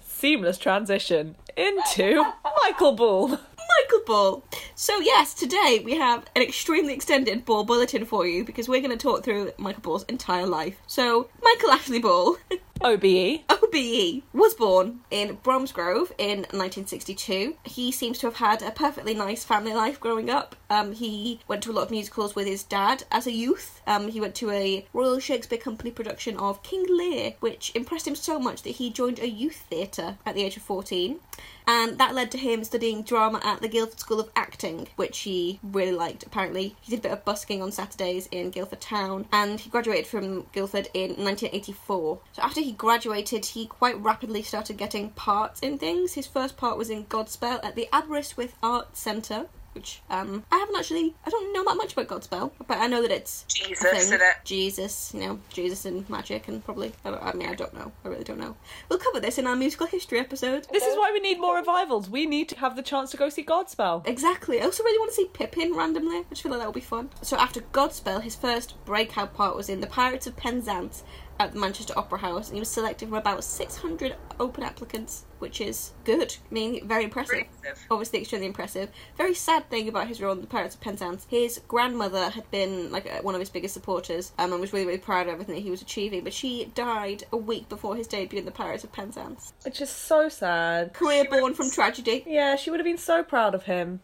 Seamless 0.00 0.58
transition 0.58 1.36
into 1.56 2.22
Michael 2.64 2.92
Ball. 2.92 3.28
Michael 3.28 4.04
Ball. 4.06 4.44
So 4.74 5.00
yes, 5.00 5.32
today 5.32 5.80
we 5.82 5.96
have 5.96 6.26
an 6.36 6.42
extremely 6.42 6.92
extended 6.92 7.46
Ball 7.46 7.64
bulletin 7.64 8.04
for 8.04 8.26
you 8.26 8.44
because 8.44 8.68
we're 8.68 8.82
going 8.82 8.96
to 8.96 9.02
talk 9.02 9.24
through 9.24 9.52
Michael 9.56 9.80
Ball's 9.82 10.04
entire 10.04 10.46
life. 10.46 10.76
So 10.86 11.30
Michael 11.42 11.70
Ashley 11.70 12.00
Ball. 12.00 12.36
OBE. 12.82 13.42
OBE 13.50 14.22
was 14.32 14.54
born 14.54 15.00
in 15.10 15.36
Bromsgrove 15.42 16.12
in 16.16 16.38
1962. 16.50 17.56
He 17.64 17.92
seems 17.92 18.18
to 18.18 18.26
have 18.26 18.36
had 18.36 18.62
a 18.62 18.70
perfectly 18.70 19.12
nice 19.12 19.44
family 19.44 19.74
life 19.74 20.00
growing 20.00 20.30
up. 20.30 20.56
Um, 20.70 20.92
he 20.92 21.40
went 21.46 21.62
to 21.64 21.70
a 21.70 21.74
lot 21.74 21.84
of 21.84 21.90
musicals 21.90 22.34
with 22.34 22.46
his 22.46 22.62
dad 22.62 23.04
as 23.12 23.26
a 23.26 23.32
youth. 23.32 23.82
Um, 23.86 24.08
he 24.08 24.20
went 24.20 24.34
to 24.36 24.50
a 24.50 24.86
Royal 24.94 25.18
Shakespeare 25.18 25.58
Company 25.58 25.90
production 25.90 26.38
of 26.38 26.62
King 26.62 26.86
Lear, 26.88 27.34
which 27.40 27.70
impressed 27.74 28.08
him 28.08 28.14
so 28.14 28.38
much 28.38 28.62
that 28.62 28.70
he 28.70 28.90
joined 28.90 29.18
a 29.18 29.28
youth 29.28 29.66
theatre 29.68 30.16
at 30.24 30.34
the 30.34 30.42
age 30.42 30.56
of 30.56 30.62
14. 30.62 31.20
And 31.66 31.98
that 31.98 32.14
led 32.14 32.30
to 32.32 32.38
him 32.38 32.64
studying 32.64 33.02
drama 33.02 33.40
at 33.44 33.60
the 33.60 33.68
Guildford 33.68 34.00
School 34.00 34.20
of 34.20 34.30
Acting, 34.34 34.88
which 34.96 35.20
he 35.20 35.60
really 35.62 35.92
liked, 35.92 36.24
apparently. 36.24 36.74
He 36.80 36.90
did 36.90 37.00
a 37.00 37.02
bit 37.02 37.12
of 37.12 37.24
busking 37.24 37.62
on 37.62 37.70
Saturdays 37.70 38.28
in 38.32 38.50
Guildford 38.50 38.80
Town, 38.80 39.26
and 39.32 39.60
he 39.60 39.70
graduated 39.70 40.06
from 40.06 40.46
Guildford 40.52 40.88
in 40.94 41.10
1984. 41.10 42.18
So 42.32 42.42
after 42.42 42.60
he 42.60 42.69
graduated, 42.72 43.44
he 43.46 43.66
quite 43.66 44.00
rapidly 44.00 44.42
started 44.42 44.76
getting 44.76 45.10
parts 45.10 45.60
in 45.60 45.78
things. 45.78 46.14
His 46.14 46.26
first 46.26 46.56
part 46.56 46.78
was 46.78 46.90
in 46.90 47.06
Godspell 47.06 47.64
at 47.64 47.76
the 47.76 47.88
Aberystwyth 47.92 48.54
Art 48.62 48.96
Centre. 48.96 49.46
Which 49.72 50.02
um, 50.10 50.42
I 50.50 50.58
haven't 50.58 50.76
actually, 50.76 51.14
I 51.24 51.30
don't 51.30 51.52
know 51.52 51.64
that 51.64 51.76
much 51.76 51.92
about 51.92 52.08
Godspell, 52.08 52.50
but 52.66 52.78
I 52.78 52.88
know 52.88 53.02
that 53.02 53.12
it's 53.12 53.44
a 53.44 53.66
Jesus, 53.68 54.08
thing. 54.08 54.18
innit? 54.18 54.42
Jesus, 54.42 55.12
you 55.14 55.20
know, 55.20 55.38
Jesus 55.48 55.84
and 55.84 56.10
magic, 56.10 56.48
and 56.48 56.64
probably. 56.64 56.92
I, 57.04 57.10
I 57.10 57.32
mean, 57.34 57.48
I 57.48 57.54
don't 57.54 57.72
know. 57.72 57.92
I 58.04 58.08
really 58.08 58.24
don't 58.24 58.40
know. 58.40 58.56
We'll 58.88 58.98
cover 58.98 59.20
this 59.20 59.38
in 59.38 59.46
our 59.46 59.54
musical 59.54 59.86
history 59.86 60.18
episode. 60.18 60.66
This 60.72 60.84
is 60.84 60.96
why 60.96 61.12
we 61.12 61.20
need 61.20 61.38
more 61.38 61.54
revivals. 61.54 62.10
We 62.10 62.26
need 62.26 62.48
to 62.48 62.58
have 62.58 62.74
the 62.74 62.82
chance 62.82 63.12
to 63.12 63.16
go 63.16 63.28
see 63.28 63.44
Godspell. 63.44 64.04
Exactly. 64.08 64.60
I 64.60 64.64
also 64.64 64.82
really 64.82 64.98
want 64.98 65.12
to 65.12 65.14
see 65.14 65.26
Pippin 65.32 65.72
randomly. 65.76 66.16
I 66.16 66.24
just 66.30 66.42
feel 66.42 66.50
like 66.50 66.60
that 66.62 66.66
would 66.66 66.74
be 66.74 66.80
fun. 66.80 67.10
So 67.22 67.36
after 67.36 67.60
Godspell, 67.60 68.22
his 68.22 68.34
first 68.34 68.74
breakout 68.84 69.34
part 69.34 69.54
was 69.54 69.68
in 69.68 69.80
The 69.80 69.86
Pirates 69.86 70.26
of 70.26 70.36
Penzance 70.36 71.04
at 71.40 71.52
the 71.54 71.58
Manchester 71.58 71.94
Opera 71.96 72.18
House, 72.18 72.48
and 72.48 72.56
he 72.56 72.60
was 72.60 72.68
selected 72.68 73.08
from 73.08 73.16
about 73.16 73.42
600 73.42 74.14
open 74.38 74.62
applicants, 74.62 75.24
which 75.38 75.62
is 75.62 75.92
good. 76.04 76.36
I 76.50 76.54
mean, 76.54 76.86
very 76.86 77.04
impressive. 77.04 77.38
Impressive. 77.38 77.86
Obviously, 77.90 78.20
extremely 78.20 78.46
impressive. 78.46 78.90
Very 79.16 79.32
sad 79.34 79.68
thing 79.70 79.88
about 79.88 80.06
his 80.06 80.20
role 80.20 80.34
in 80.34 80.42
The 80.42 80.46
Pirates 80.46 80.74
of 80.74 80.82
Penzance. 80.82 81.26
His 81.30 81.62
grandmother 81.66 82.28
had 82.28 82.48
been 82.50 82.92
like 82.92 83.10
uh, 83.10 83.22
one 83.22 83.34
of 83.34 83.40
his 83.40 83.48
biggest 83.48 83.72
supporters, 83.72 84.32
um, 84.38 84.52
and 84.52 84.60
was 84.60 84.74
really, 84.74 84.84
really 84.84 84.98
proud 84.98 85.28
of 85.28 85.32
everything 85.32 85.54
that 85.54 85.62
he 85.62 85.70
was 85.70 85.80
achieving. 85.80 86.24
But 86.24 86.34
she 86.34 86.66
died 86.74 87.24
a 87.32 87.38
week 87.38 87.70
before 87.70 87.96
his 87.96 88.06
debut 88.06 88.38
in 88.38 88.44
The 88.44 88.50
Pirates 88.50 88.84
of 88.84 88.92
Penzance. 88.92 89.54
Which 89.64 89.80
is 89.80 89.88
so 89.88 90.28
sad. 90.28 90.92
Career 90.92 91.24
born 91.24 91.54
from 91.54 91.70
tragedy. 91.70 92.22
Yeah, 92.26 92.56
she 92.56 92.70
would 92.70 92.80
have 92.80 92.86
been 92.86 92.98
so 92.98 93.22
proud 93.22 93.54
of 93.54 93.62
him. 93.62 94.00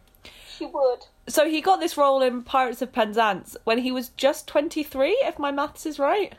She 0.57 0.65
would. 0.65 1.01
So 1.29 1.51
he 1.51 1.61
got 1.61 1.81
this 1.81 1.99
role 1.99 2.23
in 2.23 2.45
Pirates 2.45 2.81
of 2.81 2.93
Penzance 2.93 3.59
when 3.65 3.79
he 3.79 3.93
was 3.93 4.09
just 4.11 4.49
23, 4.49 5.11
if 5.25 5.39
my 5.39 5.53
maths 5.53 5.85
is 5.85 5.99
right. 5.99 6.33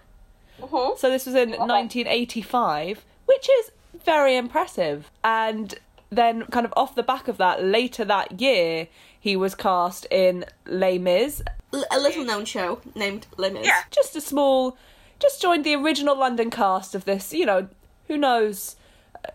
Hmm 0.61 0.95
So 0.97 1.09
this 1.09 1.25
was 1.25 1.35
in 1.35 1.49
1985, 1.51 3.05
which 3.25 3.49
is 3.59 3.71
very 4.05 4.35
impressive. 4.37 5.11
And 5.23 5.75
then, 6.09 6.45
kind 6.45 6.65
of 6.65 6.73
off 6.77 6.95
the 6.95 7.03
back 7.03 7.27
of 7.27 7.37
that, 7.37 7.63
later 7.63 8.05
that 8.05 8.39
year, 8.39 8.87
he 9.19 9.35
was 9.35 9.55
cast 9.55 10.05
in 10.09 10.45
Les 10.65 10.97
Mis, 10.97 11.41
L- 11.73 11.83
a 11.91 11.99
little 11.99 12.23
known 12.23 12.45
show 12.45 12.79
named 12.95 13.27
Les 13.37 13.49
Mis. 13.49 13.65
Yeah. 13.65 13.81
just 13.91 14.15
a 14.15 14.21
small, 14.21 14.77
just 15.19 15.41
joined 15.41 15.65
the 15.65 15.75
original 15.75 16.17
London 16.17 16.49
cast 16.49 16.95
of 16.95 17.03
this. 17.05 17.33
You 17.33 17.45
know, 17.45 17.67
who 18.07 18.17
knows 18.17 18.77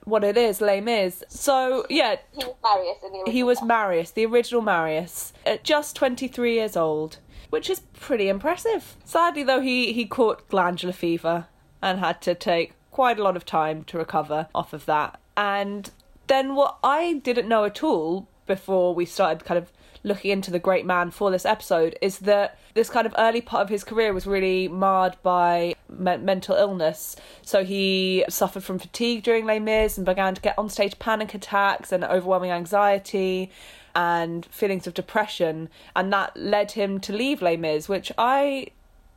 what 0.05 0.25
it 0.25 0.39
is, 0.39 0.63
Les 0.63 0.81
Mis. 0.81 1.23
So 1.29 1.85
yeah, 1.91 2.17
He 2.33 2.45
was 2.45 2.55
Marius 2.63 2.97
in 3.05 3.13
the 3.13 3.19
original. 3.19 3.33
he 3.33 3.43
was 3.43 3.63
Marius, 3.63 4.11
the 4.13 4.25
original 4.25 4.63
Marius, 4.63 5.33
at 5.45 5.65
just 5.65 5.95
23 5.97 6.55
years 6.55 6.75
old, 6.77 7.19
which 7.53 7.69
is 7.69 7.81
pretty 7.81 8.31
impressive. 8.31 8.97
Sadly, 9.05 9.43
though, 9.43 9.61
he, 9.61 9.93
he 9.93 10.07
caught 10.07 10.49
glandular 10.49 10.95
fever 10.95 11.49
and 11.83 11.99
had 11.99 12.23
to 12.23 12.35
take 12.35 12.73
quite 12.91 13.19
a 13.19 13.23
lot 13.23 13.37
of 13.37 13.45
time 13.45 13.85
to 13.85 13.99
recover 13.99 14.47
off 14.55 14.73
of 14.73 14.87
that. 14.87 15.21
And 15.37 15.91
then, 16.29 16.55
what 16.55 16.79
I 16.83 17.21
didn't 17.23 17.49
know 17.49 17.65
at 17.65 17.83
all 17.83 18.27
before 18.47 18.95
we 18.95 19.05
started 19.05 19.45
kind 19.45 19.59
of 19.59 19.71
looking 20.03 20.31
into 20.31 20.51
the 20.51 20.59
great 20.59 20.87
man 20.87 21.11
for 21.11 21.31
this 21.31 21.45
episode 21.45 21.95
is 22.01 22.21
that 22.21 22.59
this 22.73 22.89
kind 22.89 23.07
of 23.07 23.15
early 23.19 23.43
part 23.43 23.65
of 23.65 23.69
his 23.69 23.85
career 23.85 24.15
was 24.15 24.27
really 24.27 24.67
marred 24.67 25.17
by 25.23 25.75
me- 25.91 26.17
mental 26.17 26.57
illness. 26.57 27.17
So 27.43 27.65
he 27.65 28.25
suffered 28.31 28.65
from 28.65 28.79
fatigue 28.79 29.25
during 29.25 29.45
Les 29.45 29.59
Mis 29.59 29.99
and 29.99 30.07
began 30.07 30.35
to 30.35 30.41
get 30.41 30.59
on-stage 30.59 30.99
panic 30.99 31.35
attacks 31.35 31.93
and 31.93 32.03
overwhelming 32.03 32.51
anxiety 32.51 33.51
and 33.95 34.47
feelings 34.47 34.87
of 34.87 34.95
depression, 34.95 35.69
and 35.95 36.13
that 36.13 36.37
led 36.37 36.73
him 36.73 37.01
to 37.01 37.13
leave 37.13 37.43
Les 37.43 37.57
Mis, 37.57 37.89
which 37.89 38.13
I 38.17 38.69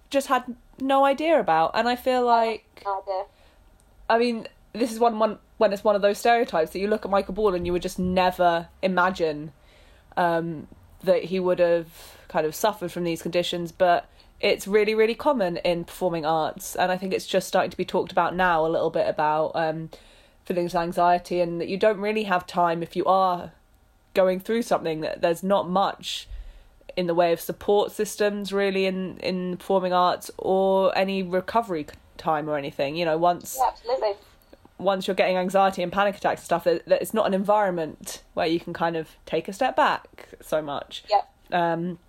just 0.10 0.28
had 0.28 0.56
no 0.80 1.06
idea 1.06 1.40
about. 1.40 1.72
And 1.74 1.88
I 1.88 1.96
feel 1.96 2.26
like 2.26 2.84
I 4.10 4.18
mean, 4.18 4.48
this 4.74 4.92
is 4.92 5.00
one, 5.00 5.18
one 5.20 5.40
when 5.58 5.72
it's 5.72 5.84
one 5.84 5.96
of 5.96 6.02
those 6.02 6.18
stereotypes 6.18 6.72
that 6.72 6.80
you 6.80 6.88
look 6.88 7.06
at 7.06 7.12
Michael 7.12 7.34
Ball 7.34 7.56
and 7.56 7.66
you 7.66 7.72
would 7.72 7.82
just 7.82 7.98
never 7.98 8.68
imagine 8.82 9.54
um, 10.18 10.68
that 11.04 11.26
he 11.26 11.40
would 11.40 11.60
have 11.60 11.88
kind 12.28 12.46
of 12.46 12.54
suffered 12.54 12.92
from 12.92 13.04
these 13.04 13.22
conditions, 13.22 13.72
but 13.72 14.10
it's 14.42 14.68
really, 14.68 14.94
really 14.94 15.16
common 15.16 15.58
in 15.58 15.86
performing 15.86 16.26
arts, 16.26 16.76
and 16.76 16.92
I 16.92 16.98
think 16.98 17.14
it's 17.14 17.26
just 17.26 17.48
starting 17.48 17.72
to 17.72 17.78
be 17.78 17.86
talked 17.86 18.12
about 18.12 18.36
now 18.36 18.66
a 18.66 18.68
little 18.68 18.90
bit 18.90 19.08
about 19.08 19.52
um, 19.56 19.90
feelings 20.44 20.76
of 20.76 20.82
anxiety, 20.82 21.40
and 21.40 21.62
that 21.62 21.70
you 21.70 21.78
don't 21.78 22.00
really 22.00 22.24
have 22.24 22.46
time 22.46 22.84
if 22.84 22.96
you 22.96 23.06
are 23.06 23.54
going 24.16 24.40
through 24.40 24.64
something 24.64 25.02
that 25.02 25.22
there's 25.22 25.44
not 25.44 25.70
much 25.70 26.28
in 26.98 27.06
the 27.08 27.14
way 27.14 27.32
of 27.34 27.40
support 27.42 27.92
systems 27.92 28.52
really 28.54 28.86
in 28.86 29.18
in 29.20 29.58
performing 29.58 29.92
arts 29.94 30.32
or 30.38 30.98
any 30.98 31.22
recovery 31.22 31.86
time 32.18 32.50
or 32.50 32.58
anything 32.58 32.96
you 32.96 33.04
know 33.06 33.18
once 33.18 33.58
Yeah, 33.60 33.70
absolutely. 33.70 34.14
once 34.78 35.06
you're 35.08 35.16
getting 35.16 35.38
anxiety 35.38 35.84
and 35.84 35.92
panic 35.92 36.16
attacks 36.18 36.42
and 36.42 36.46
stuff, 36.46 36.64
that, 36.64 36.86
that 36.88 37.02
it's 37.02 37.14
not 37.14 37.28
an 37.28 37.34
environment 37.34 38.24
where 38.34 38.48
you 38.48 38.60
can 38.60 38.74
kind 38.74 38.96
of 38.96 39.10
take 39.26 39.48
a 39.48 39.54
step 39.54 39.76
back 39.76 40.30
so 40.42 40.62
much. 40.62 41.04
Yep. 41.10 41.30
Um, 41.52 42.00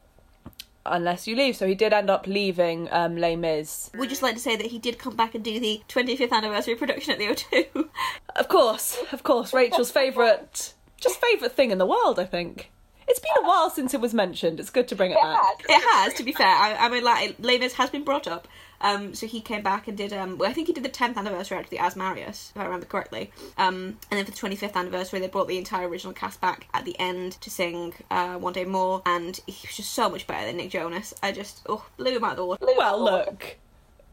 unless 0.85 1.27
you 1.27 1.35
leave. 1.37 1.57
So 1.57 1.67
he 1.67 1.75
did 1.75 1.93
end 1.93 2.11
up 2.11 2.27
leaving 2.27 2.89
um, 2.93 3.17
Les 3.17 3.37
Mis. 3.37 3.91
We'd 3.97 4.09
just 4.09 4.23
like 4.23 4.35
to 4.35 4.41
say 4.41 4.57
that 4.57 4.67
he 4.67 4.79
did 4.79 4.99
come 4.99 5.15
back 5.17 5.35
and 5.35 5.43
do 5.45 5.59
the 5.61 5.81
25th 5.89 6.33
anniversary 6.33 6.75
production 6.77 7.13
at 7.13 7.19
the 7.19 7.27
O2. 7.27 7.89
Of 8.37 8.49
course, 8.49 8.99
of 9.13 9.23
course, 9.23 9.53
Rachel's 9.53 9.91
favourite, 10.01 10.75
just 11.01 11.21
favourite 11.21 11.53
thing 11.53 11.71
in 11.71 11.79
the 11.79 11.87
world, 11.87 12.19
I 12.19 12.25
think. 12.25 12.71
It's 13.09 13.21
been 13.21 13.45
a 13.45 13.47
while 13.47 13.71
since 13.71 13.95
it 13.95 14.01
was 14.01 14.13
mentioned. 14.13 14.59
It's 14.59 14.71
good 14.71 14.89
to 14.89 14.97
bring 14.97 15.13
it 15.13 15.15
It 15.19 15.23
back. 15.23 15.37
has. 15.39 15.57
It 15.69 15.83
has, 15.93 16.15
to 16.15 16.25
be 16.25 16.33
fair. 16.33 16.49
I, 16.49 16.75
I 16.75 16.89
mean, 16.89 17.05
like, 17.05 17.37
Les 17.39 17.73
has 17.75 17.89
been 17.89 18.03
brought 18.03 18.27
up. 18.27 18.49
Um, 18.81 19.15
so 19.15 19.27
he 19.29 19.41
came 19.41 19.63
back 19.63 19.87
and 19.87 19.97
did. 19.97 20.13
Um, 20.13 20.37
well, 20.39 20.51
I 20.51 20.53
think 20.53 20.67
he 20.67 20.73
did 20.73 20.83
the 20.85 20.89
10th 20.91 21.17
anniversary 21.17 21.57
actually 21.57 21.79
as 21.79 21.95
Marius, 21.95 22.51
if 22.55 22.61
I 22.61 22.65
remember 22.65 22.85
correctly. 22.85 23.31
Um, 23.57 23.97
and 24.11 24.19
then 24.19 24.25
for 24.25 24.33
the 24.33 24.37
25th 24.57 24.75
anniversary, 24.75 25.21
they 25.21 25.29
brought 25.29 25.47
the 25.49 25.57
entire 25.57 25.89
original 25.89 26.13
cast 26.13 26.41
back 26.41 26.67
at 26.75 26.85
the 26.85 26.99
end 26.99 27.41
to 27.43 27.49
sing 27.49 27.95
uh, 28.11 28.35
"One 28.35 28.53
Day 28.53 28.65
More," 28.67 29.03
and 29.07 29.41
he 29.47 29.67
was 29.67 29.77
just 29.77 29.93
so 29.93 30.11
much 30.11 30.27
better 30.27 30.45
than 30.47 30.57
Nick 30.59 30.71
Jonas. 30.71 31.15
I 31.23 31.33
just 31.33 31.63
oh 31.69 31.87
blew 31.97 32.17
him 32.17 32.25
out 32.25 32.33
of 32.33 32.37
the 32.37 32.45
water. 32.45 32.67
Well, 32.77 33.03
look, 33.03 33.57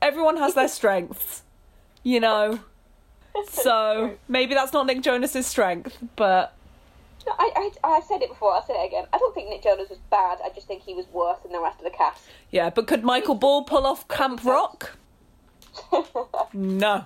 everyone 0.02 0.38
has 0.38 0.54
their 0.54 0.70
strengths, 0.70 1.42
you 2.04 2.20
know. 2.20 2.60
So 3.50 4.16
maybe 4.28 4.54
that's 4.54 4.74
not 4.74 4.86
Nick 4.86 5.02
Jonas's 5.02 5.48
strength, 5.48 5.98
but 6.16 6.56
No, 7.26 7.34
I, 7.38 7.72
I, 7.84 7.88
I 7.96 8.02
said 8.02 8.22
it 8.22 8.30
before, 8.30 8.54
I'll 8.54 8.66
say 8.66 8.74
it 8.74 8.88
again. 8.88 9.06
I 9.14 9.18
don't 9.18 9.34
think 9.34 9.50
Nick 9.50 9.64
Jonas 9.64 9.90
was 9.90 10.00
bad, 10.10 10.40
I 10.44 10.50
just 10.50 10.68
think 10.68 10.84
he 10.84 10.94
was 10.94 11.06
worse 11.14 11.38
than 11.44 11.52
the 11.52 11.62
rest 11.62 11.78
of 11.80 11.86
the 11.86 11.90
cast. 11.92 12.24
Yeah, 12.52 12.70
but 12.70 12.88
could 12.88 13.04
Michael 13.04 13.36
Ball 13.36 13.64
pull 13.64 13.86
off 13.86 14.08
Camp 14.08 14.44
Rock? 14.44 14.98
No. 16.54 17.06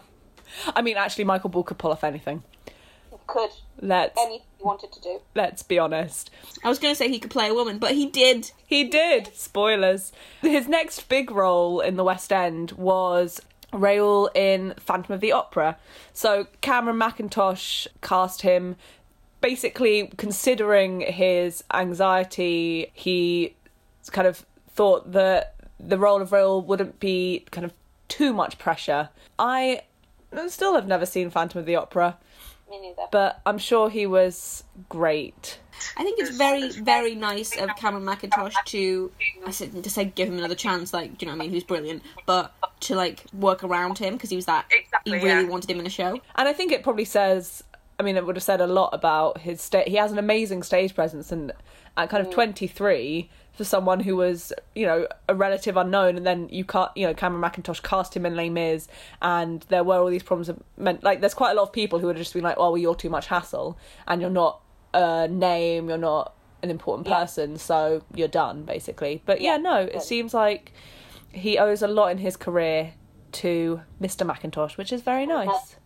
I 0.75 0.81
mean, 0.81 0.97
actually, 0.97 1.23
Michael 1.25 1.49
Ball 1.49 1.63
could 1.63 1.77
pull 1.77 1.91
off 1.91 2.03
anything. 2.03 2.43
Could 3.27 3.49
Let's 3.81 4.17
anything 4.19 4.45
he 4.57 4.63
wanted 4.63 4.91
to 4.93 5.01
do. 5.01 5.19
let's 5.35 5.61
be 5.61 5.77
honest. 5.77 6.29
I 6.63 6.69
was 6.69 6.79
going 6.79 6.93
to 6.93 6.97
say 6.97 7.09
he 7.09 7.19
could 7.19 7.31
play 7.31 7.49
a 7.49 7.53
woman, 7.53 7.77
but 7.77 7.91
he 7.91 8.05
did. 8.05 8.51
He 8.65 8.85
did. 8.85 9.29
Spoilers. 9.35 10.11
His 10.41 10.67
next 10.69 11.09
big 11.09 11.29
role 11.31 11.79
in 11.81 11.97
the 11.97 12.03
West 12.05 12.31
End 12.31 12.71
was 12.73 13.41
Raoul 13.73 14.29
in 14.33 14.73
Phantom 14.79 15.13
of 15.13 15.19
the 15.19 15.33
Opera. 15.33 15.77
So 16.13 16.47
Cameron 16.61 16.97
Mackintosh 16.97 17.87
cast 18.01 18.41
him. 18.43 18.77
Basically, 19.41 20.11
considering 20.17 21.01
his 21.01 21.63
anxiety, 21.73 22.91
he 22.93 23.55
kind 24.11 24.27
of 24.27 24.45
thought 24.69 25.11
that 25.11 25.55
the 25.79 25.97
role 25.97 26.21
of 26.21 26.31
Raoul 26.31 26.61
wouldn't 26.61 26.99
be 26.99 27.45
kind 27.51 27.65
of 27.65 27.73
too 28.07 28.33
much 28.33 28.57
pressure. 28.57 29.09
I 29.37 29.81
still 30.47 30.75
have 30.75 30.87
never 30.87 31.05
seen 31.05 31.29
Phantom 31.29 31.59
of 31.59 31.65
the 31.65 31.75
Opera, 31.75 32.17
Me 32.69 32.79
neither. 32.79 33.03
but 33.11 33.41
I'm 33.45 33.57
sure 33.57 33.89
he 33.89 34.07
was 34.07 34.63
great. 34.89 35.59
I 35.95 36.03
think 36.03 36.19
it's 36.19 36.35
very, 36.35 36.71
very 36.71 37.13
nice 37.13 37.55
of 37.57 37.69
Cameron 37.75 38.03
Mackintosh 38.03 38.55
to, 38.65 39.11
I 39.45 39.51
said 39.51 39.83
to 39.83 39.89
say 39.89 40.05
give 40.05 40.27
him 40.27 40.37
another 40.37 40.55
chance. 40.55 40.93
Like, 40.93 41.17
do 41.17 41.25
you 41.25 41.31
know 41.31 41.37
what 41.37 41.43
I 41.43 41.45
mean? 41.45 41.53
Who's 41.53 41.63
brilliant, 41.63 42.01
but 42.25 42.53
to 42.81 42.95
like 42.95 43.23
work 43.33 43.63
around 43.63 43.99
him 43.99 44.13
because 44.15 44.29
he 44.29 44.35
was 44.35 44.45
that. 44.45 44.65
Exactly, 44.71 45.19
he 45.19 45.25
really 45.25 45.43
yeah. 45.43 45.49
wanted 45.49 45.69
him 45.69 45.79
in 45.79 45.85
a 45.85 45.89
show. 45.89 46.19
And 46.35 46.47
I 46.47 46.53
think 46.53 46.71
it 46.71 46.81
probably 46.83 47.05
says, 47.05 47.63
I 47.99 48.03
mean, 48.03 48.15
it 48.15 48.25
would 48.25 48.35
have 48.35 48.43
said 48.43 48.61
a 48.61 48.67
lot 48.67 48.89
about 48.93 49.39
his 49.39 49.59
sta- 49.61 49.83
He 49.87 49.95
has 49.95 50.11
an 50.11 50.19
amazing 50.19 50.63
stage 50.63 50.93
presence, 50.93 51.31
and 51.31 51.51
at 51.95 52.09
kind 52.09 52.21
of 52.25 52.29
mm. 52.31 52.35
23, 52.35 53.29
for 53.53 53.63
someone 53.63 54.01
who 54.01 54.15
was, 54.15 54.53
you 54.75 54.85
know, 54.85 55.07
a 55.27 55.33
relative 55.33 55.75
unknown, 55.77 56.15
and 56.15 56.25
then 56.25 56.47
you 56.49 56.63
cut, 56.63 56.95
you 56.95 57.07
know, 57.07 57.13
Cameron 57.15 57.41
Mackintosh 57.41 57.81
cast 57.81 58.15
him 58.15 58.23
in 58.25 58.35
Les 58.35 58.49
Mis, 58.49 58.87
and 59.21 59.61
there 59.69 59.83
were 59.83 59.97
all 59.97 60.07
these 60.11 60.21
problems. 60.21 60.47
Of, 60.49 60.61
meant 60.77 61.03
like, 61.03 61.21
there's 61.21 61.33
quite 61.33 61.51
a 61.51 61.55
lot 61.55 61.63
of 61.63 61.73
people 61.73 61.97
who 61.97 62.05
would 62.05 62.15
have 62.17 62.23
just 62.23 62.33
been 62.35 62.43
like, 62.43 62.57
"Oh, 62.57 62.69
well, 62.71 62.77
you're 62.77 62.93
too 62.95 63.09
much 63.09 63.27
hassle, 63.27 63.79
and 64.07 64.21
you're 64.21 64.29
not 64.29 64.61
a 64.93 65.27
name, 65.27 65.89
you're 65.89 65.97
not 65.97 66.33
an 66.61 66.69
important 66.69 67.07
Yeah. 67.07 67.19
person, 67.19 67.57
so 67.57 68.03
you're 68.13 68.27
done, 68.27 68.61
basically." 68.63 69.23
But 69.25 69.41
yeah, 69.41 69.53
Yeah, 69.53 69.57
no, 69.57 69.77
it 69.81 69.93
good. 69.93 70.01
seems 70.03 70.35
like 70.35 70.71
he 71.31 71.57
owes 71.57 71.81
a 71.81 71.87
lot 71.87 72.11
in 72.11 72.19
his 72.19 72.37
career 72.37 72.93
to 73.33 73.81
Mr. 73.99 74.23
Mackintosh, 74.25 74.77
which 74.77 74.93
is 74.93 75.01
very 75.01 75.25
nice. 75.25 75.77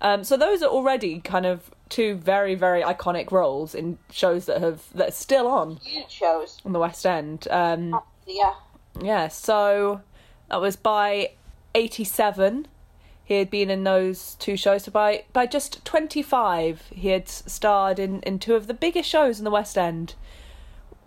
Um, 0.00 0.22
so 0.24 0.36
those 0.36 0.62
are 0.62 0.68
already 0.68 1.20
kind 1.20 1.44
of 1.46 1.70
two 1.88 2.14
very 2.16 2.54
very 2.54 2.82
iconic 2.82 3.32
roles 3.32 3.74
in 3.74 3.98
shows 4.12 4.46
that 4.46 4.60
have 4.60 4.82
that 4.94 5.08
are 5.08 5.12
still 5.12 5.46
on 5.48 5.76
Huge 5.76 6.10
shows. 6.10 6.60
on 6.64 6.72
the 6.72 6.78
West 6.78 7.04
End. 7.06 7.48
Um, 7.50 7.98
Yeah. 8.26 8.54
yeah, 9.00 9.28
so 9.28 10.02
that 10.50 10.60
was 10.60 10.76
by 10.76 11.32
eighty 11.74 12.04
seven. 12.04 12.66
He 13.24 13.34
had 13.38 13.50
been 13.50 13.68
in 13.70 13.84
those 13.84 14.36
two 14.36 14.56
shows. 14.56 14.84
So 14.84 14.90
by 14.92 15.24
by 15.32 15.46
just 15.46 15.84
twenty 15.84 16.22
five, 16.22 16.82
he 16.94 17.08
had 17.08 17.28
starred 17.28 17.98
in 17.98 18.20
in 18.22 18.38
two 18.38 18.54
of 18.54 18.66
the 18.68 18.74
biggest 18.74 19.08
shows 19.08 19.38
in 19.38 19.44
the 19.44 19.50
West 19.50 19.76
End, 19.76 20.14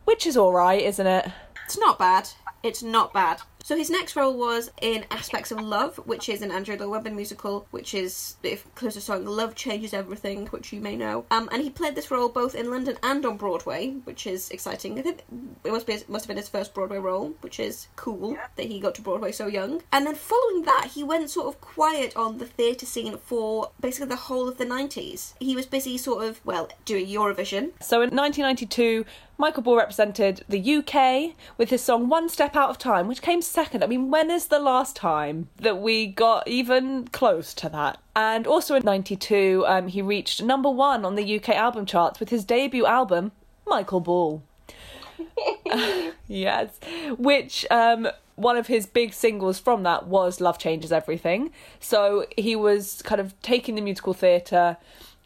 which 0.06 0.28
is 0.28 0.36
all 0.36 0.52
right, 0.54 0.82
isn't 0.82 1.08
it? 1.08 1.32
It's 1.66 1.78
not 1.80 1.98
bad. 1.98 2.28
It's 2.64 2.84
not 2.84 3.14
bad. 3.14 3.42
So 3.64 3.78
his 3.78 3.90
next 3.90 4.16
role 4.16 4.38
was 4.38 4.72
in 4.82 5.06
Aspects 5.12 5.52
of 5.52 5.62
Love, 5.62 5.98
which 5.98 6.30
is 6.30 6.42
an 6.42 6.52
Andrew 6.52 6.76
Lloyd 6.76 6.90
Webber 6.90 7.12
musical, 7.12 7.68
which 7.72 7.94
is 7.94 8.36
the 8.42 8.60
closer 8.76 9.00
song 9.00 9.26
"Love 9.26 9.56
Changes 9.56 9.94
Everything," 9.94 10.48
which 10.48 10.74
you 10.74 10.82
may 10.82 10.96
know. 10.96 11.26
Um, 11.30 11.48
and 11.52 11.62
he 11.62 11.70
played 11.70 11.96
this 11.96 12.10
role 12.10 12.30
both 12.30 12.56
in 12.56 12.72
London 12.72 12.98
and 13.04 13.26
on 13.26 13.38
Broadway, 13.38 13.92
which 14.04 14.26
is 14.26 14.50
exciting. 14.50 14.98
I 14.98 15.04
think 15.04 15.24
it 15.64 15.72
must 15.72 15.88
be 15.88 15.94
must 16.08 16.26
have 16.26 16.28
been 16.28 16.38
his 16.38 16.50
first 16.50 16.74
Broadway 16.74 16.98
role, 16.98 17.36
which 17.42 17.60
is 17.60 17.88
cool 17.96 18.38
that 18.56 18.66
he 18.66 18.80
got 18.80 18.96
to 18.96 19.02
Broadway 19.02 19.32
so 19.32 19.48
young. 19.48 19.82
And 19.92 20.06
then 20.08 20.16
following 20.16 20.64
that, 20.64 20.92
he 20.94 21.04
went 21.04 21.30
sort 21.30 21.48
of 21.48 21.62
quiet 21.62 22.16
on 22.18 22.40
the 22.40 22.46
theatre 22.46 22.86
scene 22.86 23.18
for 23.18 23.72
basically 23.80 24.08
the 24.08 24.16
whole 24.16 24.50
of 24.50 24.58
the 24.58 24.66
nineties. 24.66 25.36
He 25.40 25.56
was 25.56 25.66
busy, 25.66 25.98
sort 25.98 26.26
of 26.26 26.42
well, 26.46 26.70
doing 26.86 27.06
Eurovision, 27.08 27.72
So 27.80 28.02
in 28.02 28.10
1992, 28.16 29.06
Michael 29.42 29.64
Ball 29.64 29.78
represented 29.78 30.46
the 30.48 30.76
UK 30.76 31.36
with 31.58 31.72
his 31.72 31.82
song 31.82 32.10
One 32.10 32.30
Step 32.30 32.56
Out 32.56 32.70
of 32.70 32.78
Time, 32.78 33.08
which 33.08 33.24
came 33.24 33.42
second. 33.42 33.84
I 33.84 33.88
mean, 33.88 34.12
when 34.12 34.30
is 34.30 34.46
the 34.46 34.60
last 34.60 34.96
time 34.96 35.50
that 35.58 35.82
we 35.82 36.06
got 36.06 36.48
even 36.48 37.08
close 37.08 37.56
to 37.56 37.68
that? 37.70 38.00
And 38.16 38.46
also 38.46 38.76
in 38.76 38.84
92, 38.84 39.66
um, 39.68 39.88
he 39.88 40.04
reached 40.04 40.44
number 40.44 40.70
one 40.70 41.04
on 41.04 41.16
the 41.16 41.40
UK 41.40 41.50
album 41.50 41.88
charts 41.88 42.20
with 42.20 42.30
his 42.30 42.46
debut 42.46 42.86
album, 42.86 43.32
Michael 43.66 44.00
Ball. 44.00 44.44
Yes, 46.28 46.80
which 47.18 47.66
um, 47.70 48.08
one 48.36 48.56
of 48.56 48.68
his 48.68 48.86
big 48.86 49.12
singles 49.12 49.60
from 49.60 49.84
that 49.84 50.08
was 50.08 50.40
"Love 50.40 50.58
Changes 50.58 50.92
Everything." 50.92 51.52
So 51.80 52.26
he 52.38 52.56
was 52.56 53.02
kind 53.02 53.20
of 53.20 53.40
taking 53.42 53.76
the 53.76 53.82
musical 53.82 54.14
theatre 54.14 54.78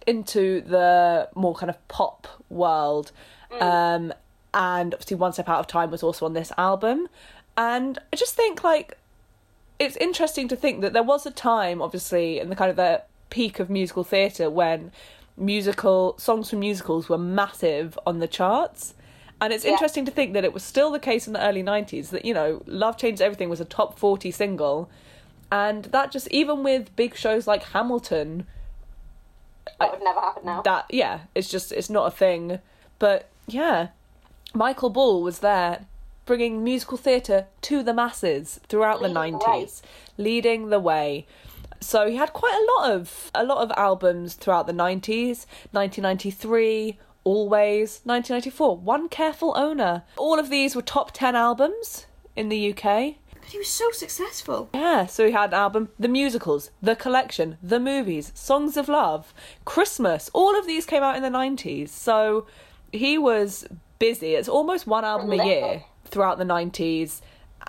into 0.07 0.61
the 0.61 1.29
more 1.35 1.53
kind 1.53 1.69
of 1.69 1.87
pop 1.87 2.27
world. 2.49 3.11
Um, 3.61 4.13
and 4.53 4.93
obviously, 4.93 5.17
One 5.17 5.33
Step 5.33 5.49
Out 5.49 5.59
of 5.59 5.67
Time 5.67 5.91
was 5.91 6.03
also 6.03 6.25
on 6.25 6.33
this 6.33 6.51
album. 6.57 7.07
And 7.57 7.99
I 8.11 8.15
just 8.15 8.35
think, 8.35 8.63
like, 8.63 8.97
it's 9.79 9.97
interesting 9.97 10.47
to 10.49 10.55
think 10.55 10.81
that 10.81 10.93
there 10.93 11.03
was 11.03 11.25
a 11.25 11.31
time, 11.31 11.81
obviously, 11.81 12.39
in 12.39 12.49
the 12.49 12.55
kind 12.55 12.69
of 12.69 12.75
the 12.77 13.01
peak 13.29 13.59
of 13.59 13.69
musical 13.69 14.03
theatre 14.03 14.49
when 14.49 14.91
musical 15.37 16.15
songs 16.17 16.49
from 16.49 16.59
musicals 16.59 17.09
were 17.09 17.17
massive 17.17 17.99
on 18.07 18.19
the 18.19 18.27
charts. 18.27 18.93
And 19.41 19.51
it's 19.51 19.65
Yeah. 19.65 19.71
interesting 19.71 20.05
to 20.05 20.11
think 20.11 20.31
that 20.33 20.45
it 20.45 20.53
was 20.53 20.63
still 20.63 20.91
the 20.91 20.99
case 20.99 21.27
in 21.27 21.33
the 21.33 21.45
early 21.45 21.61
90s 21.61 22.09
that, 22.11 22.23
you 22.23 22.33
know, 22.33 22.61
Love 22.65 22.95
Changed 22.97 23.21
Everything 23.21 23.49
was 23.49 23.59
a 23.59 23.65
top 23.65 23.99
40 23.99 24.31
single. 24.31 24.89
And 25.51 25.85
that 25.85 26.11
just, 26.11 26.29
even 26.29 26.63
with 26.63 26.95
big 26.95 27.15
shows 27.17 27.45
like 27.45 27.63
Hamilton, 27.63 28.47
That 29.79 29.91
would 29.91 30.01
never 30.01 30.21
happen 30.21 30.45
now. 30.45 30.61
that, 30.61 30.85
yeah, 30.89 31.21
it's 31.35 31.49
just, 31.49 31.73
it's 31.73 31.89
not 31.89 32.07
a 32.07 32.11
thing. 32.11 32.59
But 32.97 33.27
yeah, 33.47 33.89
Michael 34.53 34.89
Ball 34.89 35.21
was 35.21 35.39
there 35.39 35.85
bringing 36.25 36.63
musical 36.63 36.97
theatre 36.97 37.45
to 37.61 37.83
the 37.83 37.93
masses 37.93 38.59
throughout 38.67 38.99
the 38.99 39.07
Leading 39.07 39.33
the 39.33 39.45
90s, 39.45 39.81
leading 40.17 40.69
the 40.69 40.79
way. 40.79 41.25
So 41.79 42.09
he 42.09 42.15
had 42.15 42.33
quite 42.33 42.53
a 42.53 42.81
lot 42.81 42.91
of 42.91 43.31
a 43.35 43.43
lot 43.43 43.59
of 43.59 43.71
albums 43.77 44.33
throughout 44.33 44.65
the 44.65 44.73
90s, 44.73 45.45
1993, 45.71 46.97
Always, 47.23 48.01
1994, 48.03 48.77
One 48.77 49.09
Careful 49.09 49.53
Owner. 49.57 50.03
All 50.17 50.39
of 50.39 50.49
these 50.49 50.75
were 50.75 50.81
top 50.81 51.11
10 51.11 51.35
albums 51.35 52.05
in 52.35 52.49
the 52.49 52.71
UK. 52.71 53.15
But 53.33 53.49
he 53.49 53.57
was 53.57 53.67
so 53.67 53.91
successful. 53.91 54.69
Yeah, 54.73 55.05
so 55.05 55.25
he 55.25 55.31
had 55.31 55.49
an 55.49 55.59
album, 55.59 55.89
the 55.99 56.07
musicals, 56.07 56.71
the 56.81 56.95
collection, 56.95 57.57
the 57.61 57.79
movies, 57.79 58.31
Songs 58.35 58.77
of 58.77 58.87
Love, 58.87 59.33
Christmas. 59.65 60.29
All 60.33 60.57
of 60.57 60.67
these 60.67 60.85
came 60.85 61.03
out 61.03 61.15
in 61.15 61.23
the 61.23 61.29
90s. 61.29 61.89
So 61.89 62.45
he 62.91 63.17
was 63.17 63.67
busy. 63.99 64.35
It's 64.35 64.49
almost 64.49 64.87
one 64.87 65.05
album 65.05 65.31
a 65.39 65.45
year 65.45 65.83
throughout 66.05 66.37
the 66.37 66.43
90s 66.43 67.21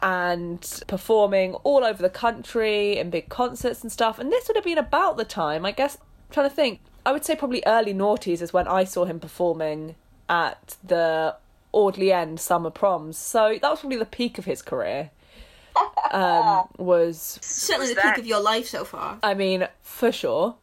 and 0.02 0.82
performing 0.86 1.54
all 1.54 1.84
over 1.84 2.02
the 2.02 2.10
country 2.10 2.98
in 2.98 3.10
big 3.10 3.28
concerts 3.28 3.82
and 3.82 3.90
stuff. 3.90 4.18
And 4.18 4.30
this 4.30 4.46
would 4.48 4.56
have 4.56 4.64
been 4.64 4.78
about 4.78 5.16
the 5.16 5.24
time, 5.24 5.64
I 5.64 5.72
guess, 5.72 5.96
I'm 5.96 6.32
trying 6.32 6.48
to 6.48 6.54
think. 6.54 6.80
I 7.04 7.12
would 7.12 7.24
say 7.24 7.36
probably 7.36 7.62
early 7.66 7.94
noughties 7.94 8.42
is 8.42 8.52
when 8.52 8.66
I 8.66 8.84
saw 8.84 9.04
him 9.04 9.20
performing 9.20 9.94
at 10.28 10.76
the 10.82 11.36
Audley 11.72 12.12
End 12.12 12.40
summer 12.40 12.70
proms. 12.70 13.16
So 13.16 13.58
that 13.60 13.70
was 13.70 13.80
probably 13.80 13.98
the 13.98 14.04
peak 14.06 14.38
of 14.38 14.44
his 14.44 14.62
career. 14.62 15.10
Um, 16.12 16.68
was 16.78 17.38
Certainly 17.42 17.88
Was 17.88 17.96
the 17.96 18.00
peak 18.00 18.18
of 18.18 18.26
your 18.26 18.40
life 18.40 18.68
so 18.68 18.84
far. 18.84 19.18
I 19.24 19.34
mean, 19.34 19.66
for 19.82 20.12
sure. 20.12 20.54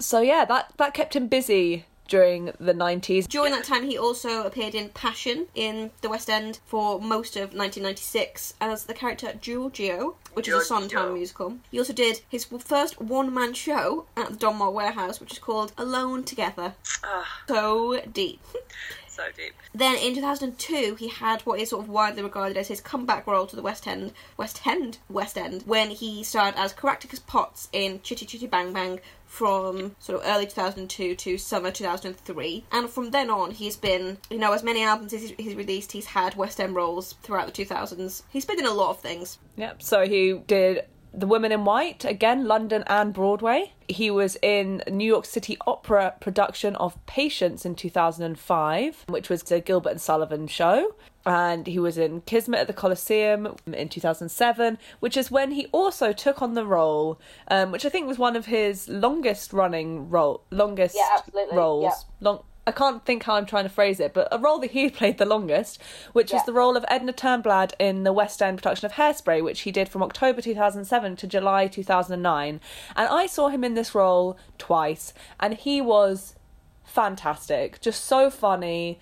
So 0.00 0.20
yeah, 0.20 0.44
that 0.44 0.72
that 0.76 0.92
kept 0.92 1.14
him 1.14 1.28
busy 1.28 1.86
during 2.08 2.52
the 2.60 2.74
nineties. 2.74 3.26
During 3.26 3.52
that 3.52 3.64
time, 3.64 3.84
he 3.84 3.98
also 3.98 4.44
appeared 4.44 4.74
in 4.74 4.90
Passion 4.90 5.46
in 5.54 5.90
the 6.02 6.08
West 6.08 6.28
End 6.30 6.60
for 6.66 7.00
most 7.00 7.36
of 7.36 7.54
1996 7.54 8.54
as 8.60 8.84
the 8.84 8.94
character 8.94 9.34
Giorgio, 9.40 10.16
which 10.34 10.48
is 10.48 10.54
a 10.54 10.58
Giorgio. 10.58 10.88
Sondheim 10.88 11.14
musical. 11.14 11.58
He 11.70 11.78
also 11.78 11.92
did 11.92 12.20
his 12.28 12.44
first 12.44 13.00
one-man 13.00 13.54
show 13.54 14.06
at 14.16 14.30
the 14.30 14.36
Donmar 14.36 14.72
Warehouse, 14.72 15.20
which 15.20 15.32
is 15.32 15.38
called 15.38 15.72
Alone 15.78 16.24
Together. 16.24 16.74
Ah, 17.04 17.42
So 17.48 18.00
deep. 18.12 18.40
so 19.16 19.24
deep. 19.36 19.54
Then 19.74 19.96
in 19.96 20.14
2002, 20.14 20.96
he 20.96 21.08
had 21.08 21.40
what 21.42 21.58
is 21.58 21.70
sort 21.70 21.84
of 21.84 21.88
widely 21.88 22.22
regarded 22.22 22.56
as 22.56 22.68
his 22.68 22.80
comeback 22.80 23.26
role 23.26 23.46
to 23.46 23.56
the 23.56 23.62
West 23.62 23.86
End, 23.86 24.12
West 24.36 24.66
End, 24.66 24.98
West 25.08 25.38
End, 25.38 25.62
when 25.66 25.90
he 25.90 26.22
starred 26.22 26.54
as 26.56 26.72
Caractacus 26.72 27.18
Potts 27.18 27.68
in 27.72 28.00
Chitty 28.02 28.26
Chitty 28.26 28.46
Bang 28.46 28.72
Bang 28.72 29.00
from 29.26 29.96
sort 29.98 30.20
of 30.20 30.26
early 30.26 30.46
2002 30.46 31.14
to 31.16 31.38
summer 31.38 31.70
2003. 31.70 32.64
And 32.70 32.88
from 32.88 33.10
then 33.10 33.30
on, 33.30 33.50
he's 33.50 33.76
been, 33.76 34.18
you 34.30 34.38
know, 34.38 34.52
as 34.52 34.62
many 34.62 34.82
albums 34.82 35.12
as 35.12 35.22
he's 35.22 35.32
he's 35.38 35.54
released, 35.54 35.92
he's 35.92 36.06
had 36.06 36.36
West 36.36 36.60
End 36.60 36.74
roles 36.74 37.14
throughout 37.22 37.52
the 37.52 37.64
2000s. 37.64 38.22
He's 38.30 38.44
been 38.44 38.58
in 38.58 38.66
a 38.66 38.72
lot 38.72 38.90
of 38.90 39.00
things. 39.00 39.38
Yep. 39.56 39.82
So 39.82 40.06
he 40.06 40.34
did 40.46 40.84
The 41.18 41.26
Women 41.26 41.50
in 41.50 41.64
White 41.64 42.04
again, 42.04 42.46
London 42.46 42.84
and 42.86 43.14
Broadway. 43.14 43.72
He 43.88 44.10
was 44.10 44.36
in 44.42 44.82
New 44.90 45.06
York 45.06 45.24
City 45.24 45.56
Opera 45.66 46.14
production 46.20 46.76
of 46.76 46.94
Patience 47.06 47.64
in 47.64 47.74
2005, 47.74 49.06
which 49.08 49.30
was 49.30 49.42
the 49.44 49.60
Gilbert 49.60 49.90
and 49.92 50.00
Sullivan 50.00 50.46
show. 50.46 50.94
And 51.24 51.66
he 51.66 51.78
was 51.78 51.96
in 51.96 52.20
Kismet 52.20 52.60
at 52.60 52.66
the 52.66 52.72
Coliseum 52.74 53.56
in 53.66 53.88
2007, 53.88 54.76
which 55.00 55.16
is 55.16 55.30
when 55.30 55.52
he 55.52 55.66
also 55.72 56.12
took 56.12 56.42
on 56.42 56.52
the 56.52 56.66
role, 56.66 57.18
um, 57.48 57.72
which 57.72 57.86
I 57.86 57.88
think 57.88 58.06
was 58.06 58.18
one 58.18 58.36
of 58.36 58.46
his 58.46 58.86
longest 58.88 59.54
running 59.54 60.10
role, 60.10 60.42
longest 60.50 60.94
Yeah, 60.96 61.08
absolutely, 61.18 61.56
roles. 61.56 61.84
yeah. 61.84 61.94
Long, 62.20 62.44
I 62.66 62.72
can't 62.72 63.04
think 63.04 63.22
how 63.22 63.36
I'm 63.36 63.46
trying 63.46 63.64
to 63.64 63.70
phrase 63.70 64.00
it, 64.00 64.12
but 64.12 64.26
a 64.32 64.38
role 64.38 64.58
that 64.58 64.72
he 64.72 64.90
played 64.90 65.18
the 65.18 65.24
longest, 65.24 65.80
which 66.12 66.32
was 66.32 66.44
the 66.44 66.52
role 66.52 66.76
of 66.76 66.84
Edna 66.88 67.12
Turnblad 67.12 67.72
in 67.78 68.02
the 68.02 68.12
West 68.12 68.42
End 68.42 68.58
production 68.58 68.86
of 68.86 68.92
Hairspray, 68.92 69.42
which 69.42 69.60
he 69.60 69.70
did 69.70 69.88
from 69.88 70.02
October 70.02 70.42
2007 70.42 71.16
to 71.16 71.26
July 71.28 71.68
2009. 71.68 72.60
And 72.96 73.08
I 73.08 73.26
saw 73.26 73.48
him 73.48 73.62
in 73.62 73.74
this 73.74 73.94
role 73.94 74.36
twice, 74.58 75.14
and 75.38 75.54
he 75.54 75.80
was 75.80 76.34
fantastic. 76.82 77.80
Just 77.80 78.04
so 78.04 78.30
funny, 78.30 78.98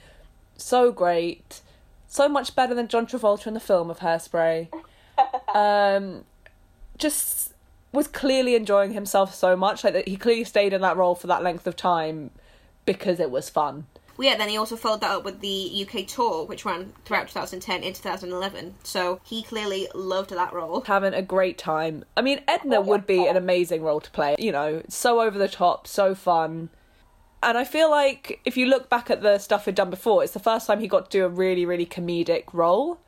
so 0.59 0.93
great, 0.93 1.63
so 2.07 2.29
much 2.29 2.55
better 2.55 2.75
than 2.75 2.89
John 2.89 3.07
Travolta 3.07 3.47
in 3.47 3.55
the 3.55 3.61
film 3.61 3.89
of 3.89 4.01
Hairspray. 4.01 4.69
um, 5.55 6.25
just 6.99 7.55
was 7.93 8.09
clearly 8.09 8.57
enjoying 8.57 8.93
himself 8.93 9.35
so 9.35 9.57
much, 9.57 9.85
like 9.85 9.95
that 9.95 10.09
he 10.09 10.17
clearly 10.17 10.45
stayed 10.45 10.75
in 10.75 10.83
that 10.83 10.99
role 10.99 11.15
for 11.15 11.29
that 11.29 11.43
length 11.43 11.67
of 11.67 11.77
time 11.77 12.31
because 12.85 13.21
it 13.21 13.31
was 13.31 13.51
fun. 13.51 13.87
Well, 14.17 14.29
yeah, 14.29 14.37
then 14.37 14.49
he 14.49 14.57
also 14.57 14.77
followed 14.77 15.01
that 15.01 15.11
up 15.11 15.25
with 15.25 15.41
the 15.41 15.87
UK 15.87 16.07
tour, 16.07 16.45
which 16.45 16.65
ran 16.65 16.93
throughout 17.05 17.29
2010 17.29 17.83
into 17.83 18.01
2011. 18.01 18.75
So 18.85 19.21
he 19.25 19.43
clearly 19.43 19.89
loved 19.95 20.31
that 20.31 20.53
role. 20.53 20.83
having 20.83 21.15
a 21.15 21.23
great 21.23 21.59
time. 21.59 22.05
I 22.17 22.23
mean, 22.23 22.41
Edna 22.47 22.81
would 22.81 23.07
be 23.07 23.27
an 23.27 23.37
amazing 23.37 23.83
role 23.83 24.01
to 24.01 24.11
play. 24.11 24.37
You 24.39 24.53
know, 24.53 24.83
so 24.89 25.21
over 25.21 25.37
the 25.37 25.49
top, 25.49 25.87
so 25.89 26.15
fun. 26.15 26.71
And 27.43 27.59
I 27.59 27.65
feel 27.65 27.91
like 27.91 28.41
if 28.45 28.57
you 28.57 28.67
look 28.67 28.89
back 28.89 29.11
at 29.11 29.21
the 29.21 29.39
stuff 29.39 29.65
he'd 29.65 29.75
done 29.75 29.91
before, 29.91 30.23
it's 30.23 30.33
the 30.33 30.39
first 30.39 30.67
time 30.67 30.81
he 30.81 30.89
got 30.89 31.11
to 31.11 31.19
do 31.19 31.25
a 31.25 31.29
really, 31.29 31.67
really 31.67 31.87
comedic 31.87 32.45
role. 32.53 33.01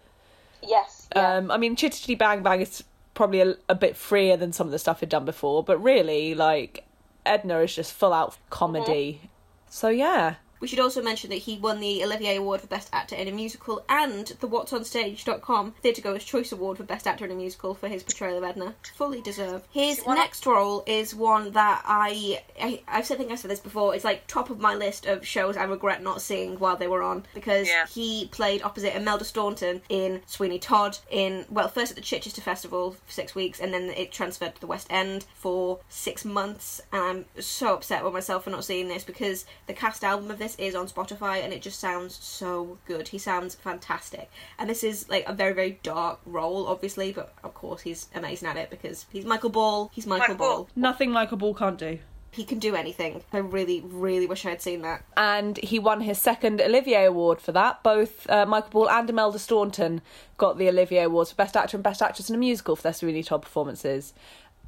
Yes. 0.63 1.09
Yeah. 1.15 1.37
Um, 1.37 1.51
I 1.51 1.57
mean, 1.57 1.77
Chitty 1.77 2.01
Chitty 2.01 2.15
Bang 2.17 2.43
Bang 2.43 2.61
is 2.61 2.83
probably 3.15 3.41
a, 3.41 3.55
a 3.69 3.75
bit 3.75 3.97
freer 3.97 4.37
than 4.37 4.53
some 4.53 4.67
of 4.67 4.73
the 4.73 4.79
stuff 4.79 5.01
he'd 5.01 5.09
done 5.09 5.25
before, 5.25 5.63
but 5.63 5.83
really, 5.83 6.35
like, 6.35 6.85
Edna 7.25 7.61
is 7.61 7.75
just 7.75 7.93
full 7.93 8.13
out 8.13 8.37
comedy. 8.51 9.21
So, 9.69 9.89
yeah. 9.89 10.37
We 10.61 10.69
should 10.69 10.81
also 10.81 11.03
mention 11.03 11.31
that 11.31 11.37
he 11.37 11.59
won 11.59 11.81
the 11.81 12.03
Olivier 12.05 12.37
Award 12.37 12.61
for 12.61 12.67
Best 12.67 12.89
Actor 12.93 13.17
in 13.17 13.29
a 13.29 13.33
Musical 13.33 13.85
and 13.89 14.27
the 14.41 14.49
What'sOnStage.com 14.49 15.73
Theatre 15.83 16.03
Goers 16.03 16.25
Choice 16.25 16.53
Award 16.53 16.79
for 16.79 16.85
Best 16.85 17.07
Actor 17.07 17.25
in 17.27 17.31
a 17.31 17.35
Musical 17.35 17.75
for 17.75 17.89
his 17.89 18.03
portrayal 18.03 18.39
of 18.39 18.45
Edna. 18.45 18.75
Fully 18.95 19.21
deserved. 19.21 19.67
His 19.71 20.05
next 20.07 20.47
role 20.47 20.83
is 20.87 21.15
one 21.15 21.53
that 21.53 21.83
I, 21.87 22.43
I 22.61 22.83
I've 22.89 23.07
said, 23.07 23.17
I 23.17 23.19
think 23.19 23.33
I 23.33 23.35
said 23.37 23.51
this 23.51 23.61
before. 23.61 23.95
It's 23.95 24.05
like 24.05 24.27
top 24.27 24.51
of 24.51 24.61
my 24.61 24.75
list 24.75 25.07
of 25.07 25.27
shows 25.27 25.57
I 25.57 25.65
regret 25.65 26.03
not 26.03 26.23
seeing 26.23 26.59
while 26.59 26.77
they 26.77 26.87
were 26.89 27.03
on 27.03 27.25
because 27.35 27.69
Yeah. 27.69 27.87
he 27.87 28.29
played 28.33 28.63
opposite 28.63 28.97
Imelda 28.97 29.25
Staunton 29.25 29.83
in 29.89 30.23
Sweeney 30.27 30.59
Todd. 30.59 30.99
In 31.11 31.45
well, 31.51 31.69
first 31.69 31.91
at 31.93 31.97
the 31.97 32.03
Chichester 32.03 32.41
Festival 32.41 32.93
for 33.05 33.13
six 33.13 33.35
weeks, 33.35 33.61
and 33.61 33.73
then 33.75 33.91
it 33.91 34.13
transferred 34.13 34.55
to 34.55 34.61
the 34.61 34.67
West 34.67 34.87
End 34.91 35.25
for 35.35 35.81
six 35.89 36.25
months. 36.25 36.81
And 36.93 37.03
I'm 37.37 37.43
so 37.43 37.75
upset 37.75 38.05
with 38.05 38.13
myself 38.13 38.45
for 38.45 38.51
not 38.51 38.65
seeing 38.65 38.89
this 38.89 39.05
because 39.05 39.45
the 39.67 39.75
cast 39.75 40.05
album 40.05 40.31
of 40.31 40.39
this 40.39 40.46
is 40.55 40.77
on 40.77 40.87
Spotify, 40.87 41.43
and 41.43 41.53
it 41.53 41.61
just 41.61 41.81
sounds 41.81 42.15
so 42.17 42.79
good. 42.87 43.09
He 43.09 43.19
sounds 43.19 43.57
fantastic, 43.57 44.31
and 44.59 44.71
this 44.71 44.85
is 44.85 45.09
like 45.09 45.25
a 45.27 45.33
very 45.33 45.53
very 45.53 45.81
dark 45.83 46.21
role, 46.25 46.69
obviously, 46.69 47.13
but 47.13 47.33
of 47.43 47.55
course 47.55 47.81
he's 47.83 48.09
amazing 48.15 48.49
at 48.49 48.57
it 48.57 48.71
because 48.71 49.07
he's 49.11 49.25
Michael 49.25 49.51
Ball. 49.51 49.91
He's 49.93 50.07
Michael, 50.07 50.21
Michael 50.21 50.37
Ball. 50.37 50.57
Ball. 50.57 50.69
Nothing 50.77 51.11
Michael 51.11 51.37
Ball 51.37 51.55
can't 51.55 51.79
do. 51.79 51.99
He 52.31 52.45
can 52.45 52.59
do 52.59 52.75
anything. 52.75 53.23
I 53.33 53.39
really 53.39 53.81
really 53.81 54.27
wish 54.27 54.45
I 54.45 54.51
had 54.51 54.61
seen 54.61 54.83
that. 54.83 55.03
and 55.17 55.57
he 55.59 55.79
won 55.79 56.03
his 56.03 56.21
second 56.21 56.61
Olivier 56.61 57.07
Award 57.07 57.41
for 57.41 57.53
that. 57.53 57.83
Both 57.83 58.29
uh, 58.29 58.45
Michael 58.45 58.71
Ball 58.71 58.91
and 58.91 59.09
Imelda 59.09 59.39
Staunton 59.39 60.03
got 60.37 60.59
the 60.59 60.69
Olivier 60.69 61.05
Awards 61.05 61.31
for 61.31 61.37
Best 61.37 61.57
Actor 61.57 61.79
and 61.79 61.85
Best 61.85 62.03
Actress 62.03 62.29
in 62.29 62.35
a 62.37 62.39
Musical 62.39 62.77
for 62.77 62.83
their 62.83 62.93
Sweeney 62.93 63.23
Todd 63.23 63.41
performances. 63.41 64.13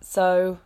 So, 0.00 0.58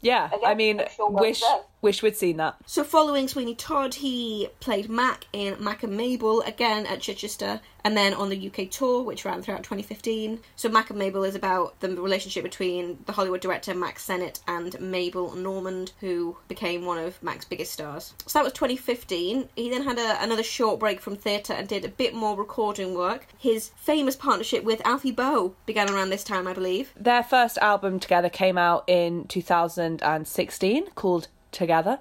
yeah, 0.00 0.26
Again, 0.28 0.40
I 0.44 0.54
mean, 0.54 0.80
I'm 0.80 1.12
well 1.12 1.69
wish 1.82 2.02
we'd 2.02 2.16
seen 2.16 2.36
that. 2.38 2.56
So, 2.66 2.84
following 2.84 3.28
Sweeney 3.28 3.54
Todd, 3.54 3.94
he 3.94 4.48
played 4.60 4.88
Mac 4.88 5.26
in 5.32 5.62
Mac 5.62 5.82
and 5.82 5.96
Mabel 5.96 6.42
again 6.42 6.86
at 6.86 7.00
Chichester, 7.00 7.60
and 7.84 7.96
then 7.96 8.12
on 8.14 8.28
the 8.28 8.50
UK 8.50 8.70
tour, 8.70 9.02
which 9.02 9.24
ran 9.24 9.42
throughout 9.42 9.62
2015. 9.62 10.40
So, 10.56 10.68
Mac 10.68 10.90
and 10.90 10.98
Mabel 10.98 11.24
is 11.24 11.34
about 11.34 11.78
the 11.80 11.88
relationship 11.96 12.42
between 12.42 12.98
the 13.06 13.12
Hollywood 13.12 13.40
director 13.40 13.74
Mack 13.74 13.98
Sennett 13.98 14.40
and 14.46 14.78
Mabel 14.80 15.34
Normand, 15.34 15.92
who 16.00 16.36
became 16.48 16.84
one 16.84 16.98
of 16.98 17.22
Mac's 17.22 17.44
biggest 17.44 17.72
stars. 17.72 18.14
So, 18.26 18.38
that 18.38 18.44
was 18.44 18.52
2015. 18.52 19.48
He 19.56 19.70
then 19.70 19.82
had 19.82 19.98
a, 19.98 20.22
another 20.22 20.42
short 20.42 20.80
break 20.80 21.00
from 21.00 21.16
theatre 21.16 21.52
and 21.52 21.68
did 21.68 21.84
a 21.84 21.88
bit 21.88 22.14
more 22.14 22.36
recording 22.36 22.94
work. 22.94 23.26
His 23.38 23.70
famous 23.76 24.16
partnership 24.16 24.64
with 24.64 24.84
Alfie 24.84 25.10
Boe 25.10 25.54
began 25.66 25.90
around 25.90 26.10
this 26.10 26.24
time, 26.24 26.46
I 26.46 26.52
believe. 26.52 26.92
Their 26.96 27.22
first 27.22 27.58
album 27.58 28.00
together 28.00 28.28
came 28.28 28.58
out 28.58 28.84
in 28.86 29.26
2016 29.26 30.90
called 30.94 31.28
together, 31.52 31.98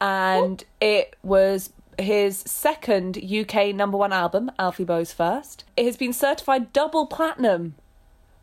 and 0.00 0.64
it 0.80 1.16
was 1.22 1.70
his 1.98 2.38
second 2.38 3.16
UK 3.22 3.74
number 3.74 3.96
one 3.96 4.12
album, 4.12 4.50
Alfie 4.58 4.84
Boe's 4.84 5.12
first. 5.12 5.64
It 5.76 5.84
has 5.86 5.96
been 5.96 6.12
certified 6.12 6.72
double 6.72 7.06
platinum, 7.06 7.74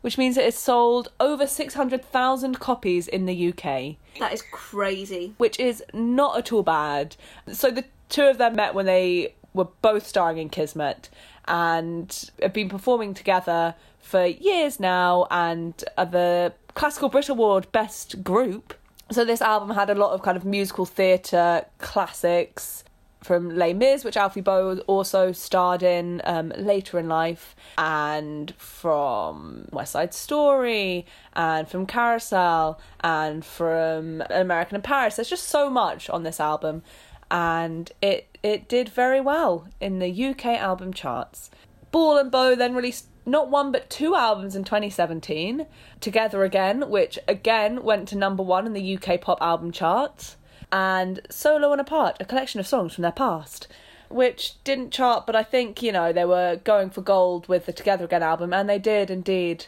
which 0.01 0.17
means 0.17 0.37
it 0.37 0.45
has 0.45 0.57
sold 0.57 1.11
over 1.19 1.45
600,000 1.45 2.59
copies 2.59 3.07
in 3.07 3.25
the 3.25 3.49
UK, 3.49 3.97
That 4.19 4.33
is 4.33 4.41
crazy. 4.51 5.33
which 5.37 5.59
is 5.59 5.83
not 5.93 6.37
at 6.37 6.51
all 6.53 6.63
bad. 6.63 7.15
So 7.51 7.69
the 7.71 7.83
two 8.09 8.23
of 8.23 8.37
them 8.37 8.55
met 8.55 8.73
when 8.73 8.85
they 8.85 9.35
were 9.53 9.67
both 9.81 10.07
starring 10.07 10.37
in 10.37 10.49
Kismet 10.49 11.09
and 11.45 12.29
have 12.41 12.53
been 12.53 12.69
performing 12.69 13.13
together 13.13 13.75
for 13.99 14.25
years 14.25 14.79
now 14.79 15.27
and 15.29 15.83
are 15.97 16.05
the 16.05 16.53
Classical 16.73 17.09
Brit 17.09 17.27
Award 17.27 17.69
Best 17.73 18.23
Group. 18.23 18.73
So 19.11 19.25
this 19.25 19.41
album 19.41 19.71
had 19.71 19.89
a 19.89 19.95
lot 19.95 20.11
of 20.13 20.21
kind 20.21 20.37
of 20.37 20.45
musical 20.45 20.85
theatre 20.85 21.65
classics 21.79 22.85
from 23.21 23.49
Les 23.49 23.73
Mis, 23.73 24.05
which 24.05 24.15
Alfie 24.15 24.39
Boe 24.39 24.79
also 24.87 25.33
starred 25.33 25.83
in 25.83 26.21
um, 26.23 26.53
later 26.57 26.97
in 26.97 27.09
life, 27.09 27.53
and 27.77 28.53
from 28.55 29.67
West 29.71 29.91
Side 29.91 30.13
Story, 30.13 31.05
and 31.33 31.67
from 31.67 31.85
Carousel, 31.85 32.79
and 33.01 33.43
from 33.43 34.23
American 34.29 34.77
in 34.77 34.81
Paris. 34.81 35.17
There's 35.17 35.29
just 35.29 35.49
so 35.49 35.69
much 35.69 36.09
on 36.09 36.23
this 36.23 36.39
album, 36.39 36.81
and 37.29 37.91
it 38.01 38.37
it 38.41 38.69
did 38.69 38.87
very 38.87 39.19
well 39.19 39.67
in 39.81 39.99
the 39.99 40.25
UK 40.25 40.45
album 40.45 40.93
charts. 40.93 41.51
Ball 41.91 42.17
and 42.17 42.31
Boe 42.31 42.55
then 42.55 42.73
released 42.73 43.07
not 43.25 43.49
one 43.49 43.71
but 43.71 43.89
two 43.89 44.15
albums 44.15 44.55
in 44.55 44.63
2017, 44.63 45.67
Together 45.99 46.43
Again, 46.43 46.89
which 46.89 47.19
again 47.27 47.83
went 47.83 48.07
to 48.09 48.17
number 48.17 48.43
one 48.43 48.65
in 48.65 48.73
the 48.73 48.97
UK 48.97 49.21
pop 49.21 49.41
album 49.41 49.71
charts, 49.71 50.37
and 50.71 51.21
Solo 51.29 51.71
and 51.71 51.81
Apart, 51.81 52.17
a 52.19 52.25
collection 52.25 52.59
of 52.59 52.67
songs 52.67 52.93
from 52.93 53.01
their 53.03 53.11
past, 53.11 53.67
which 54.09 54.61
didn't 54.63 54.91
chart, 54.91 55.25
but 55.25 55.35
I 55.35 55.43
think, 55.43 55.81
you 55.81 55.91
know, 55.91 56.11
they 56.11 56.25
were 56.25 56.59
going 56.63 56.89
for 56.89 57.01
gold 57.01 57.47
with 57.47 57.65
the 57.65 57.73
Together 57.73 58.05
Again 58.05 58.23
album, 58.23 58.53
and 58.53 58.69
they 58.69 58.79
did 58.79 59.09
indeed 59.09 59.65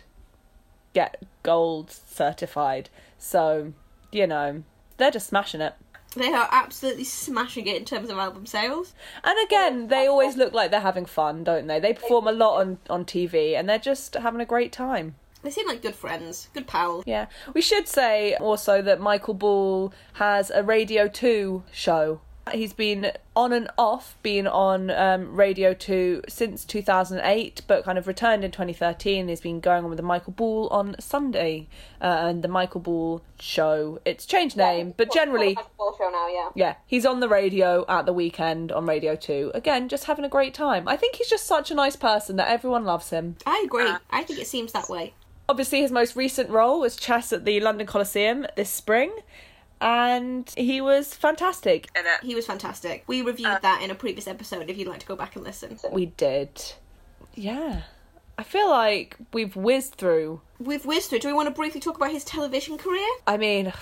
get 0.93 1.21
gold 1.43 1.91
certified. 1.91 2.89
So, 3.17 3.73
you 4.11 4.27
know, 4.27 4.63
they're 4.97 5.11
just 5.11 5.27
smashing 5.27 5.61
it. 5.61 5.75
They 6.15 6.31
are 6.31 6.47
absolutely 6.51 7.05
smashing 7.05 7.67
it 7.67 7.75
in 7.75 7.85
terms 7.85 8.09
of 8.09 8.17
album 8.17 8.45
sales. 8.45 8.93
And 9.23 9.35
again, 9.45 9.87
they 9.87 10.07
always 10.07 10.37
look 10.37 10.53
like 10.53 10.71
they're 10.71 10.79
having 10.79 11.05
fun, 11.05 11.43
don't 11.43 11.67
they? 11.67 11.79
They 11.79 11.93
perform 11.93 12.27
a 12.27 12.31
lot 12.31 12.61
on, 12.61 12.77
on 12.89 13.05
TV 13.05 13.57
and 13.57 13.67
they're 13.67 13.79
just 13.79 14.15
having 14.15 14.41
a 14.41 14.45
great 14.45 14.71
time. 14.71 15.15
They 15.43 15.51
seem 15.51 15.67
like 15.67 15.81
good 15.81 15.95
friends, 15.95 16.49
good 16.53 16.67
pals. 16.67 17.03
Yeah. 17.05 17.25
We 17.53 17.61
should 17.61 17.87
say 17.87 18.35
also 18.35 18.81
that 18.81 19.01
Michael 19.01 19.33
Ball 19.33 19.93
has 20.13 20.49
a 20.51 20.63
Radio 20.63 21.07
2 21.07 21.63
show. 21.71 22.21
He's 22.51 22.73
been 22.73 23.11
on 23.37 23.53
and 23.53 23.69
off, 23.77 24.17
been 24.21 24.47
on 24.47 24.91
um, 24.91 25.33
Radio 25.35 25.73
2 25.73 26.23
since 26.27 26.65
2008, 26.65 27.61
but 27.67 27.85
kind 27.85 27.97
of 27.97 28.05
returned 28.05 28.43
in 28.43 28.51
2013. 28.51 29.29
He's 29.29 29.39
been 29.39 29.61
going 29.61 29.85
on 29.85 29.89
with 29.89 29.97
the 29.97 30.03
Michael 30.03 30.33
Ball 30.33 30.67
on 30.67 30.95
Sunday 30.99 31.67
uh, 32.01 32.05
and 32.27 32.43
the 32.43 32.49
Michael 32.49 32.81
Ball 32.81 33.21
show. 33.39 33.99
It's 34.03 34.25
changed 34.25 34.57
name, 34.57 34.93
but 34.97 35.11
generally, 35.13 35.55
Full 35.77 35.95
show 35.97 36.09
now, 36.09 36.27
yeah. 36.27 36.49
yeah, 36.53 36.75
he's 36.85 37.05
on 37.05 37.21
the 37.21 37.29
radio 37.29 37.85
at 37.87 38.05
the 38.05 38.13
weekend 38.13 38.73
on 38.73 38.85
Radio 38.85 39.15
2. 39.15 39.51
Again, 39.55 39.87
just 39.87 40.05
having 40.05 40.25
a 40.25 40.29
great 40.29 40.53
time. 40.53 40.85
I 40.87 40.97
think 40.97 41.15
he's 41.15 41.29
just 41.29 41.45
such 41.45 41.71
a 41.71 41.75
nice 41.75 41.95
person 41.95 42.35
that 42.35 42.49
everyone 42.49 42.83
loves 42.83 43.09
him. 43.09 43.37
I 43.45 43.63
agree. 43.65 43.89
I 44.11 44.23
think 44.23 44.39
it 44.39 44.47
seems 44.47 44.73
that 44.73 44.89
way. 44.89 45.13
Obviously, 45.47 45.81
his 45.81 45.91
most 45.91 46.15
recent 46.15 46.49
role 46.49 46.81
was 46.81 46.95
Chess 46.95 47.31
at 47.31 47.45
the 47.45 47.59
London 47.59 47.87
Coliseum 47.87 48.45
this 48.55 48.69
spring, 48.69 49.11
and 49.83 50.51
he 50.55 50.81
was 50.81 51.13
fantastic 51.13 51.73
it. 51.73 51.91
Uh, 51.95 52.25
he 52.25 52.35
was 52.35 52.45
fantastic. 52.45 53.03
We 53.07 53.21
reviewed 53.21 53.47
uh, 53.47 53.59
that 53.61 53.81
in 53.81 53.91
a 53.91 53.95
previous 53.95 54.27
episode 54.27 54.69
if 54.69 54.77
you'd 54.77 54.87
like 54.87 54.99
to 54.99 55.05
go 55.05 55.15
back 55.15 55.35
and 55.35 55.43
listen. 55.43 55.79
We 55.91 56.07
did. 56.07 56.73
Yeah. 57.35 57.81
I 58.37 58.43
feel 58.43 58.69
like 58.69 59.17
we've 59.31 59.55
whizzed 59.55 59.95
through. 59.95 60.41
We've 60.59 60.85
whizzed 60.85 61.09
through, 61.09 61.19
do 61.19 61.27
we 61.27 61.33
want 61.33 61.47
to 61.47 61.53
briefly 61.53 61.81
talk 61.81 61.97
about 61.97 62.11
his 62.11 62.23
television 62.23 62.77
career? 62.77 63.07
I 63.27 63.37
mean, 63.37 63.73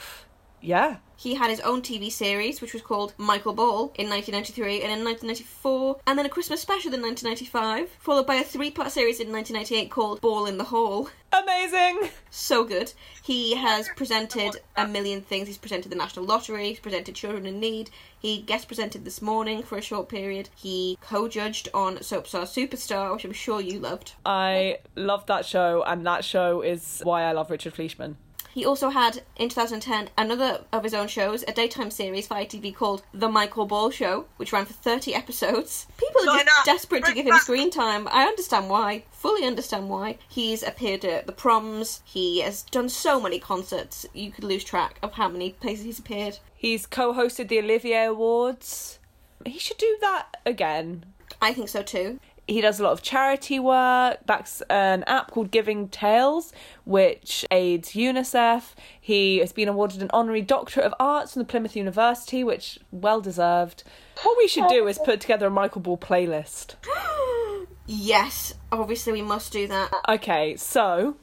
yeah. 0.62 0.98
He 1.22 1.36
had 1.36 1.52
his 1.52 1.60
own 1.60 1.84
TV 1.84 2.12
series, 2.12 2.62
which 2.62 2.74
was 2.74 2.82
called 2.82 3.14
Michael 3.16 3.54
Ball 3.54 3.92
in 3.94 4.10
1993 4.10 4.82
and 4.82 4.92
in 4.92 5.06
1994, 5.06 6.00
and 6.08 6.18
then 6.18 6.26
a 6.26 6.30
Christmas 6.30 6.62
special 6.62 6.92
in 6.92 7.00
1995, 7.00 7.92
followed 8.00 8.26
by 8.26 8.38
a 8.38 8.44
three 8.44 8.72
part 8.72 8.92
series 8.92 9.20
in 9.20 9.32
1998 9.32 9.92
called 9.92 10.20
Ball 10.20 10.48
in 10.48 10.58
the 10.58 10.64
Hall. 10.64 11.10
Amazing! 11.32 12.10
So 12.32 12.64
good. 12.64 12.94
He 13.22 13.56
has 13.56 13.88
presented 13.90 14.62
a 14.76 14.88
million 14.88 15.22
things. 15.22 15.48
He's 15.48 15.60
presented 15.60 15.92
the 15.92 15.96
National 15.96 16.26
Lottery, 16.26 16.70
he's 16.70 16.80
presented 16.80 17.14
Children 17.14 17.46
in 17.46 17.60
Need, 17.60 17.92
he 18.18 18.42
guest 18.42 18.68
presented 18.68 19.06
This 19.06 19.22
Morning 19.22 19.62
for 19.62 19.78
a 19.78 19.82
short 19.82 20.10
period, 20.10 20.50
he 20.56 20.98
co 21.02 21.28
judged 21.28 21.70
on 21.72 22.02
Soap 22.02 22.26
Star 22.26 22.46
Superstar, 22.46 23.14
which 23.14 23.26
I'm 23.26 23.32
sure 23.32 23.62
you 23.62 23.80
loved. 23.80 24.14
I 24.26 24.80
loved 24.96 25.28
that 25.28 25.46
show, 25.46 25.84
and 25.86 26.04
that 26.08 26.26
show 26.26 26.62
is 26.62 27.00
why 27.04 27.26
I 27.26 27.34
love 27.34 27.52
Richard 27.52 27.76
Fleeshman. 27.76 28.18
He 28.54 28.66
also 28.66 28.90
had, 28.90 29.24
in 29.38 29.50
2010, 29.50 30.10
another 30.18 30.66
of 30.74 30.84
his 30.84 30.94
own 30.94 31.08
shows, 31.08 31.44
a 31.48 31.54
daytime 31.54 31.90
series 31.90 32.28
for 32.28 32.36
ITV 32.36 32.76
called 32.76 33.04
The 33.14 33.30
Michael 33.30 33.66
Ball 33.66 33.90
Show, 33.92 34.26
which 34.38 34.52
ran 34.52 34.66
for 34.66 34.74
30 34.74 35.16
episodes. 35.16 35.88
People 35.98 36.30
are 36.30 36.44
just 36.44 36.66
desperate 36.66 37.06
to 37.06 37.14
give 37.14 37.26
him 37.26 37.38
screen 37.38 37.72
time. 37.72 38.08
I 38.10 38.24
understand 38.24 38.70
why. 38.70 39.06
Fully 39.12 39.46
understand 39.46 39.90
why. 39.90 40.18
He's 40.28 40.64
appeared 40.64 41.06
at 41.06 41.28
the 41.28 41.32
proms. 41.32 42.02
He 42.04 42.42
has 42.42 42.64
done 42.64 42.90
so 42.90 43.22
many 43.22 43.40
concerts. 43.40 44.06
You 44.14 44.32
could 44.32 44.44
lose 44.44 44.64
track 44.64 45.00
of 45.02 45.14
how 45.14 45.30
many 45.30 45.52
places 45.52 45.86
he's 45.86 46.00
appeared. 46.00 46.40
He's 46.56 46.86
co 46.86 47.14
hosted 47.14 47.48
the 47.48 47.60
Olivier 47.60 48.06
Awards. 48.06 49.00
He 49.46 49.60
should 49.60 49.78
do 49.78 49.98
that 50.02 50.38
again. 50.46 51.06
I 51.42 51.54
think 51.54 51.70
so 51.70 51.82
too. 51.82 52.20
He 52.52 52.62
does 52.62 52.80
a 52.80 52.84
lot 52.84 52.92
of 52.92 53.02
charity 53.02 53.60
work. 53.60 54.26
backs 54.26 54.62
an 54.70 55.04
app 55.08 55.32
called 55.32 55.52
Giving 55.52 55.88
Tales, 55.88 56.52
which 56.84 57.46
aids 57.50 57.92
UNICEF. 57.92 58.74
He 59.00 59.38
has 59.40 59.54
been 59.54 59.70
awarded 59.70 60.02
an 60.02 60.10
honorary 60.14 60.42
Doctorate 60.42 60.86
of 60.86 60.94
Arts 61.00 61.34
from 61.34 61.42
the 61.42 61.46
Plymouth 61.46 61.76
University, 61.76 62.44
which 62.44 62.80
well 62.92 63.22
deserved. 63.22 63.84
What 64.24 64.38
we 64.38 64.48
should 64.48 64.68
do 64.68 64.88
is 64.88 65.00
put 65.00 65.22
together 65.22 65.48
a 65.48 65.52
Michael 65.52 65.82
Ball 65.82 65.98
playlist. 65.98 66.76
Yes, 67.88 68.54
obviously 68.72 69.12
we 69.12 69.22
must 69.22 69.52
do 69.52 69.68
that. 69.68 69.92
Okay, 70.08 70.56
so 70.56 71.18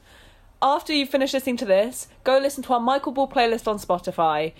after 0.61 0.93
you 0.93 1.07
finish 1.07 1.33
listening 1.33 1.57
to 1.57 1.65
this, 1.65 2.09
go 2.23 2.37
listen 2.37 2.61
to 2.63 2.73
our 2.73 2.79
Michael 2.79 3.11
Ball 3.11 3.27
playlist 3.27 3.67
on 3.67 3.79
Spotify, 3.79 4.53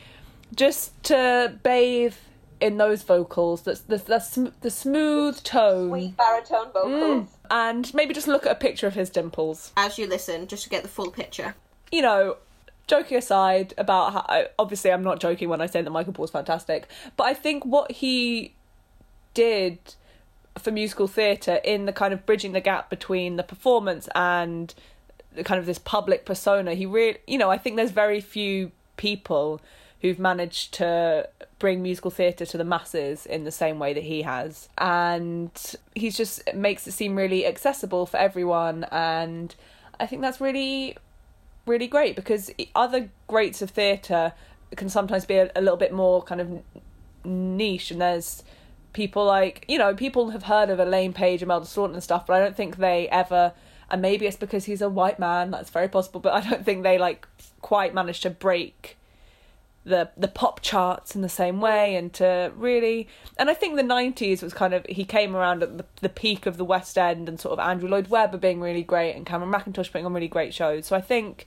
just 0.56 1.04
to 1.04 1.60
bathe 1.62 2.16
in 2.62 2.78
those 2.78 3.04
vocals. 3.04 3.62
That's 3.64 3.82
the 3.82 3.98
the, 3.98 4.20
sm- 4.20 4.48
the 4.62 4.70
smooth 4.72 5.42
tone. 5.44 5.90
Sweet 5.90 6.18
baritone 6.18 6.72
vocals. 6.74 6.92
Mm. 7.24 7.28
and 7.52 7.94
maybe 7.94 8.14
just 8.14 8.28
look 8.28 8.46
at 8.46 8.52
a 8.52 8.56
picture 8.56 8.88
of 8.88 8.94
his 8.96 9.10
dimples. 9.10 9.72
As 9.78 9.98
you 9.98 10.08
listen, 10.08 10.48
just 10.48 10.64
to 10.64 10.70
get 10.70 10.84
the 10.84 10.90
full 10.90 11.12
picture. 11.12 11.56
You 11.92 12.02
know, 12.02 12.38
joking 12.88 13.18
aside 13.18 13.74
about 13.78 14.14
how 14.14 14.26
I- 14.28 14.48
obviously 14.58 14.92
I'm 14.92 15.04
not 15.04 15.20
joking 15.20 15.50
when 15.50 15.62
I 15.62 15.66
say 15.68 15.82
that 15.82 15.90
Michael 15.90 16.14
Ball's 16.14 16.32
fantastic, 16.32 16.88
but 17.18 17.26
I 17.26 17.34
think 17.34 17.66
what 17.66 17.92
he 17.92 18.54
did 19.34 19.78
for 20.58 20.72
musical 20.72 21.08
theatre 21.08 21.60
in 21.64 21.86
the 21.86 21.94
kind 21.94 22.14
of 22.14 22.26
bridging 22.26 22.52
the 22.52 22.60
gap 22.62 22.90
between 22.90 23.36
the 23.38 23.44
performance 23.44 24.10
and 24.16 24.74
the 25.36 25.44
kind 25.44 25.60
of 25.60 25.66
this 25.66 25.78
public 25.80 26.26
persona, 26.26 26.74
he 26.74 26.86
really, 26.86 27.18
you 27.28 27.38
know, 27.38 27.50
I 27.50 27.58
think 27.58 27.76
there's 27.76 27.92
very 27.92 28.20
few 28.20 28.72
people 28.98 29.62
who've 30.02 30.20
managed 30.20 30.74
to 30.76 31.28
bring 31.60 31.82
musical 31.82 32.10
theatre 32.10 32.46
to 32.46 32.58
the 32.58 32.64
masses 32.64 33.26
in 33.26 33.44
the 33.44 33.52
same 33.52 33.80
way 33.80 33.94
that 33.94 34.04
he 34.04 34.22
has. 34.22 34.70
And 34.78 35.52
he's 35.94 36.16
just 36.16 36.42
makes 36.54 36.88
it 36.88 36.94
seem 36.94 37.16
really 37.16 37.46
accessible 37.46 38.06
for 38.06 38.18
everyone 38.18 38.86
and 38.92 39.56
I 40.00 40.06
think 40.06 40.22
that's 40.22 40.40
really 40.40 40.98
really 41.66 41.88
great 41.88 42.16
because 42.16 42.50
other 42.76 43.10
greats 43.28 43.62
of 43.62 43.70
theatre 43.70 44.34
can 44.76 44.90
sometimes 44.90 45.26
be 45.26 45.36
a, 45.36 45.52
a 45.56 45.62
little 45.62 45.78
bit 45.78 45.94
more 45.94 46.24
kind 46.24 46.42
of 46.42 46.64
niche 47.26 47.92
and 47.92 48.02
there's 48.02 48.44
people 48.94 49.26
like 49.26 49.66
you 49.68 49.78
know 49.78 49.94
people 49.94 50.32
have 50.32 50.44
heard 50.44 50.70
of 50.70 50.80
Elaine 50.80 51.14
Paige 51.14 51.42
and 51.42 51.48
Melda 51.48 51.66
Staunton 51.66 51.96
and 51.96 52.04
stuff 52.04 52.26
but 52.26 52.34
I 52.34 52.40
don't 52.40 52.56
think 52.56 52.78
they 52.78 53.08
ever 53.10 53.54
and 53.92 54.02
maybe 54.02 54.26
it's 54.26 54.38
because 54.38 54.66
he's 54.66 54.82
a 54.82 54.90
white 54.90 55.20
man 55.20 55.52
that's 55.52 55.70
very 55.70 55.88
possible 55.88 56.20
but 56.20 56.34
I 56.34 56.50
don't 56.50 56.66
think 56.66 56.84
they 56.84 56.98
like 56.98 57.28
quite 57.62 57.94
managed 57.94 58.24
to 58.24 58.30
break 58.30 58.98
the 59.86 60.10
the 60.18 60.28
pop 60.28 60.62
charts 60.62 61.16
in 61.16 61.22
the 61.22 61.30
same 61.30 61.62
way 61.62 61.96
and 61.96 62.14
to 62.14 62.52
really 62.56 63.08
and 63.38 63.50
I 63.50 63.54
think 63.54 63.76
the 63.76 63.84
90s 63.84 64.44
was 64.44 64.54
kind 64.54 64.74
of 64.74 64.86
he 64.88 65.06
came 65.06 65.36
around 65.36 65.64
at 65.64 65.78
the, 65.78 65.86
the 66.02 66.10
peak 66.10 66.46
of 66.46 66.58
the 66.58 66.66
West 66.66 66.98
End 66.98 67.30
and 67.30 67.40
sort 67.40 67.54
of 67.54 67.60
Andrew 67.60 67.90
Lloyd 67.90 68.10
Webber 68.10 68.38
being 68.38 68.60
really 68.60 68.84
great 68.84 69.16
and 69.16 69.26
Cameron 69.26 69.52
Mackintosh 69.52 69.92
putting 69.92 70.06
on 70.06 70.14
really 70.14 70.28
great 70.28 70.54
shows. 70.54 70.86
So 70.86 70.96
I 70.96 71.02
think 71.02 71.46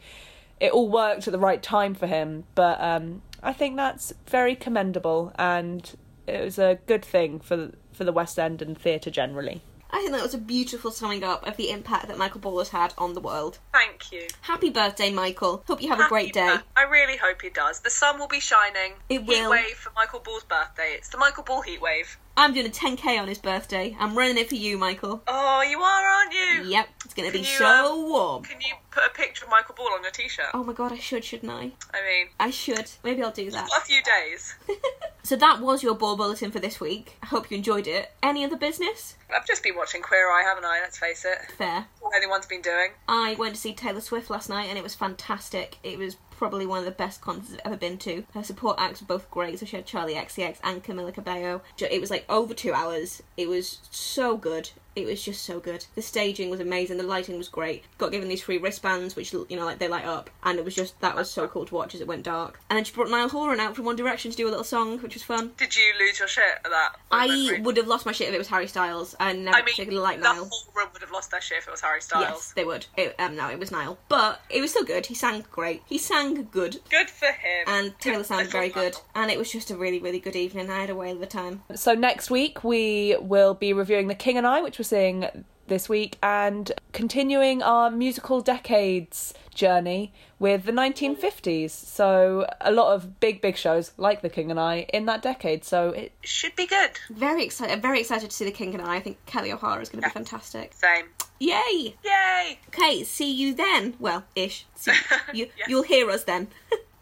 it 0.61 0.73
all 0.73 0.89
worked 0.89 1.27
at 1.29 1.33
the 1.33 1.39
right 1.39 1.63
time 1.63 1.95
for 1.95 2.07
him. 2.07 2.45
But 2.55 2.81
um 2.81 3.23
I 3.43 3.53
think 3.53 3.77
that's 3.77 4.13
very 4.27 4.55
commendable 4.55 5.33
and 5.39 5.95
it 6.27 6.43
was 6.43 6.59
a 6.59 6.79
good 6.87 7.05
thing 7.05 7.39
for 7.41 7.73
for 7.93 8.05
the 8.05 8.13
West 8.13 8.39
End 8.39 8.63
and 8.63 8.79
theatre 8.79 9.11
generally 9.11 9.63
I 9.93 9.99
think 10.01 10.13
that 10.13 10.23
was 10.23 10.35
a 10.35 10.39
beautiful 10.39 10.91
summing 10.91 11.23
up 11.23 11.47
of 11.47 11.57
the 11.59 11.71
impact 11.71 12.09
that 12.09 12.17
Michael 12.17 12.41
Ball 12.41 12.59
has 12.59 12.71
had 12.71 12.95
on 12.97 13.13
the 13.13 13.21
world. 13.21 13.59
Thank 13.73 14.11
you. 14.11 14.27
Happy 14.41 14.71
birthday, 14.71 15.11
Michael. 15.11 15.63
Hope 15.67 15.83
you 15.83 15.91
have 15.91 16.01
a 16.01 16.09
great 16.09 16.33
day. 16.33 16.57
I 16.75 16.83
really 16.85 17.19
hope 17.19 17.43
he 17.43 17.51
does. 17.51 17.81
The 17.81 17.91
sun 17.91 18.19
will 18.19 18.29
be 18.29 18.41
shining. 18.41 18.95
It 19.11 19.21
Heat 19.21 19.29
will. 19.29 19.51
wave 19.51 19.77
for 19.77 19.93
Michael 19.95 20.21
Ball's 20.21 20.45
birthday. 20.45 20.95
It's 20.97 21.11
the 21.11 21.19
Michael 21.19 21.45
Ball 21.45 21.61
heat 21.61 21.83
wave. 21.83 22.17
I'm 22.37 22.55
doing 22.55 22.67
a 22.67 22.71
10k 22.71 23.21
on 23.21 23.29
his 23.29 23.39
birthday. 23.39 23.97
I'm 24.01 24.17
running 24.17 24.39
it 24.39 24.49
for 24.49 24.55
you, 24.55 24.79
Michael. 24.79 25.23
Oh, 25.29 25.63
you 25.63 25.81
are, 25.81 26.09
aren't 26.09 26.33
you? 26.33 26.71
Yep, 26.71 26.89
it's 27.05 27.15
gonna 27.15 27.31
be 27.31 27.39
Can 27.43 27.47
you, 27.49 27.59
so 27.59 27.95
um, 27.95 28.09
warm. 28.09 28.43
Can 28.43 28.61
you 28.61 28.75
put 28.91 29.05
a 29.05 29.11
picture 29.11 29.45
of 29.45 29.51
Michael 29.51 29.75
Ball 29.75 29.89
on 29.95 30.03
your 30.03 30.13
t-shirt? 30.13 30.47
Oh 30.55 30.65
my 30.65 30.73
god, 30.73 30.93
I 30.93 30.99
should, 30.99 31.25
shouldn't 31.25 31.53
I? 31.53 31.73
I 31.93 32.03
mean, 32.07 32.29
I 32.41 32.51
should. 32.51 32.91
Maybe 33.05 33.23
I'll 33.23 33.31
do 33.33 33.51
that. 33.51 33.69
a 33.77 33.81
few 33.85 34.01
days. 34.03 34.55
So 35.25 35.37
that 35.37 35.61
was 35.61 35.85
your 35.85 35.95
ball 35.95 36.17
bulletin 36.17 36.51
for 36.51 36.59
this 36.59 36.81
week. 36.81 37.17
I 37.23 37.27
hope 37.27 37.49
you 37.51 37.57
enjoyed 37.57 37.87
it. 37.87 38.11
Any 38.25 38.45
other 38.45 38.57
business? 38.57 39.17
I've 39.35 39.47
just 39.47 39.63
been 39.63 39.77
watching 39.77 40.03
Queer 40.03 40.27
Eye, 40.27 40.43
haven't 40.45 40.65
I? 40.65 40.81
Let's 40.83 40.99
face 40.99 41.25
it. 41.25 41.39
Fair. 41.57 41.87
All 42.03 42.11
anyone's 42.15 42.47
been 42.47 42.61
doing. 42.61 42.91
I 43.07 43.35
went 43.35 43.55
to 43.55 43.61
see 43.61 43.73
Taylor 43.73 44.01
Swift 44.01 44.31
last 44.31 44.49
night 44.49 44.65
and 44.69 44.77
it 44.77 44.83
was 44.83 44.97
fantastic. 44.97 45.79
It 45.85 45.97
was 45.97 46.17
probably 46.43 46.67
one 46.67 46.81
of 46.81 46.85
the 46.85 46.91
best 46.91 47.21
concerts 47.21 47.53
I've 47.55 47.67
ever 47.67 47.77
been 47.77 47.99
to. 47.99 48.25
Her 48.35 48.43
support 48.43 48.75
acts 48.77 49.01
were 49.01 49.07
both 49.07 49.31
great, 49.31 49.61
so 49.61 49.65
she 49.65 49.77
had 49.77 49.87
Charli 49.87 50.17
XCX 50.17 50.57
and 50.65 50.83
Camila 50.83 51.15
Cabello. 51.15 51.63
It 51.79 52.01
was 52.01 52.11
like 52.11 52.25
over 52.29 52.53
two 52.53 52.73
hours. 52.73 53.23
It 53.37 53.49
was 53.49 53.79
so 53.93 54.37
good. 54.37 54.71
It 54.95 55.07
was 55.07 55.23
just 55.23 55.43
so 55.45 55.59
good. 55.61 55.87
The 55.95 56.03
staging 56.03 56.51
was 56.51 56.61
amazing. 56.61 56.97
The 56.99 57.03
lighting 57.03 57.39
was 57.39 57.49
great. 57.49 57.85
Got 57.99 58.13
given 58.13 58.29
these 58.29 58.43
free 58.43 58.59
wristbands, 58.59 59.17
which 59.17 59.33
you 59.33 59.47
know, 59.51 59.65
like 59.65 59.79
they 59.79 59.89
light 59.89 60.05
up, 60.05 60.29
and 60.45 60.59
it 60.59 60.65
was 60.65 60.75
just 60.75 61.01
that 61.01 61.17
was 61.17 61.31
so 61.31 61.49
cool 61.49 61.65
to 61.67 61.75
watch 61.75 61.95
as 61.95 62.01
it 62.01 62.07
went 62.07 62.25
dark. 62.25 62.61
And 62.69 62.77
then 62.77 62.85
she 62.85 62.93
brought 62.93 63.09
Niall 63.11 63.29
Horan 63.31 63.61
out 63.61 63.75
from 63.77 63.85
One 63.87 63.97
Direction 63.97 64.31
to 64.31 64.37
do 64.37 64.47
a 64.47 64.51
little 64.51 64.65
song, 64.65 64.99
which 64.99 65.15
was 65.15 65.23
fun. 65.23 65.53
Did 65.57 65.75
you 65.77 65.93
lose 65.99 66.19
your 66.19 66.29
shit 66.29 66.45
at 66.65 66.71
that? 66.71 66.93
I 67.11 67.27
moment? 67.29 67.65
would 67.65 67.77
have 67.79 67.87
lost 67.87 68.05
my 68.07 68.13
shit 68.13 68.29
if 68.29 68.35
it 68.35 68.39
was 68.39 68.49
Harry 68.49 68.67
Styles. 68.67 69.15
I 69.19 69.33
never 69.33 69.57
I 69.57 69.61
mean, 69.61 69.65
particularly 69.67 70.03
liked 70.03 70.23
the 70.23 70.33
Niall. 70.33 70.49
whole 70.51 70.73
room 70.77 70.89
would 70.93 71.03
have 71.03 71.11
lost 71.11 71.31
their 71.31 71.41
shit 71.41 71.59
if 71.59 71.69
it 71.69 71.71
was 71.71 71.81
Harry 71.81 72.03
Styles. 72.03 72.23
Yes, 72.29 72.53
they 72.55 72.65
would. 72.65 72.87
It, 72.97 73.15
um, 73.19 73.35
no, 73.37 73.49
it 73.49 73.59
was 73.59 73.71
Niall, 73.73 73.99
but 74.09 74.41
it 74.51 74.61
was 74.61 74.71
still 74.71 74.85
good. 74.85 75.07
He 75.07 75.15
sang 75.15 75.45
great. 75.51 75.83
He 75.87 75.97
sang 75.99 76.49
good, 76.51 76.81
Good 76.91 77.09
for 77.11 77.27
him. 77.27 77.65
and 77.67 77.99
Taylor 77.99 78.19
Good 78.19 78.27
sounded 78.27 78.51
very 78.51 78.69
good. 78.69 78.93
Niall. 78.93 79.05
And 79.15 79.31
it 79.31 79.39
was 79.39 79.51
just 79.51 79.71
a 79.71 79.77
really, 79.77 80.01
really 80.01 80.21
good 80.21 80.37
evening. 80.37 80.71
I 80.71 80.81
had 80.81 80.91
a 80.91 80.95
whale 80.95 81.17
of 81.17 81.23
a 81.23 81.27
time. 81.27 81.63
So 81.75 81.95
next 81.95 82.31
week 82.31 82.63
we 82.63 83.17
will 83.21 83.55
be 83.55 83.73
reviewing 83.73 84.09
The 84.09 84.15
King 84.15 84.37
and 84.37 84.47
I, 84.47 84.61
which 84.61 84.79
we're 84.91 85.45
this 85.69 85.89
week, 85.89 86.19
and 86.23 86.73
continuing 86.93 87.63
our 87.63 87.89
musical 87.91 88.41
decades 88.41 89.33
journey 89.55 90.13
with 90.39 90.65
the 90.65 90.73
1950s. 90.73 91.71
So 91.71 92.47
a 92.61 92.73
lot 92.73 92.95
of 92.95 93.21
big, 93.21 93.41
big 93.41 93.57
shows 93.57 93.93
like 93.97 94.23
The 94.23 94.29
King 94.29 94.51
and 94.51 94.59
I 94.59 94.87
in 94.93 95.07
that 95.07 95.23
decade. 95.23 95.65
So 95.65 95.91
it, 95.91 96.13
Should 96.23 96.57
be 96.57 96.67
good. 96.67 96.91
Very 97.11 97.45
excited. 97.45 97.81
Very 97.81 98.01
excited 98.01 98.29
to 98.31 98.37
see 98.37 98.45
the 98.45 98.51
King 98.51 98.75
and 98.75 98.83
I. 98.83 98.97
I 98.97 99.01
think 99.01 99.19
Kelli 99.27 99.53
O'Hara 99.53 99.81
is 99.81 99.89
going 99.89 100.03
to 100.03 100.07
Yeah. 100.09 100.11
be 100.11 100.15
fantastic. 100.15 100.73
Same. 100.75 101.07
Yay! 101.39 101.95
Yay! 102.05 102.59
Okay, 102.69 103.05
see 103.05 103.33
you 103.33 103.55
then. 103.55 103.95
Well, 103.99 104.25
ish. 104.35 104.67
See, 104.75 104.93
you, 105.33 105.49
Yes. 105.57 105.69
You'll 105.69 105.83
hear 105.85 106.11
us 106.11 106.25
then. 106.25 106.49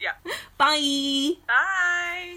Yeah. 0.00 0.12
Bye. 0.58 1.32
Bye. 1.46 2.36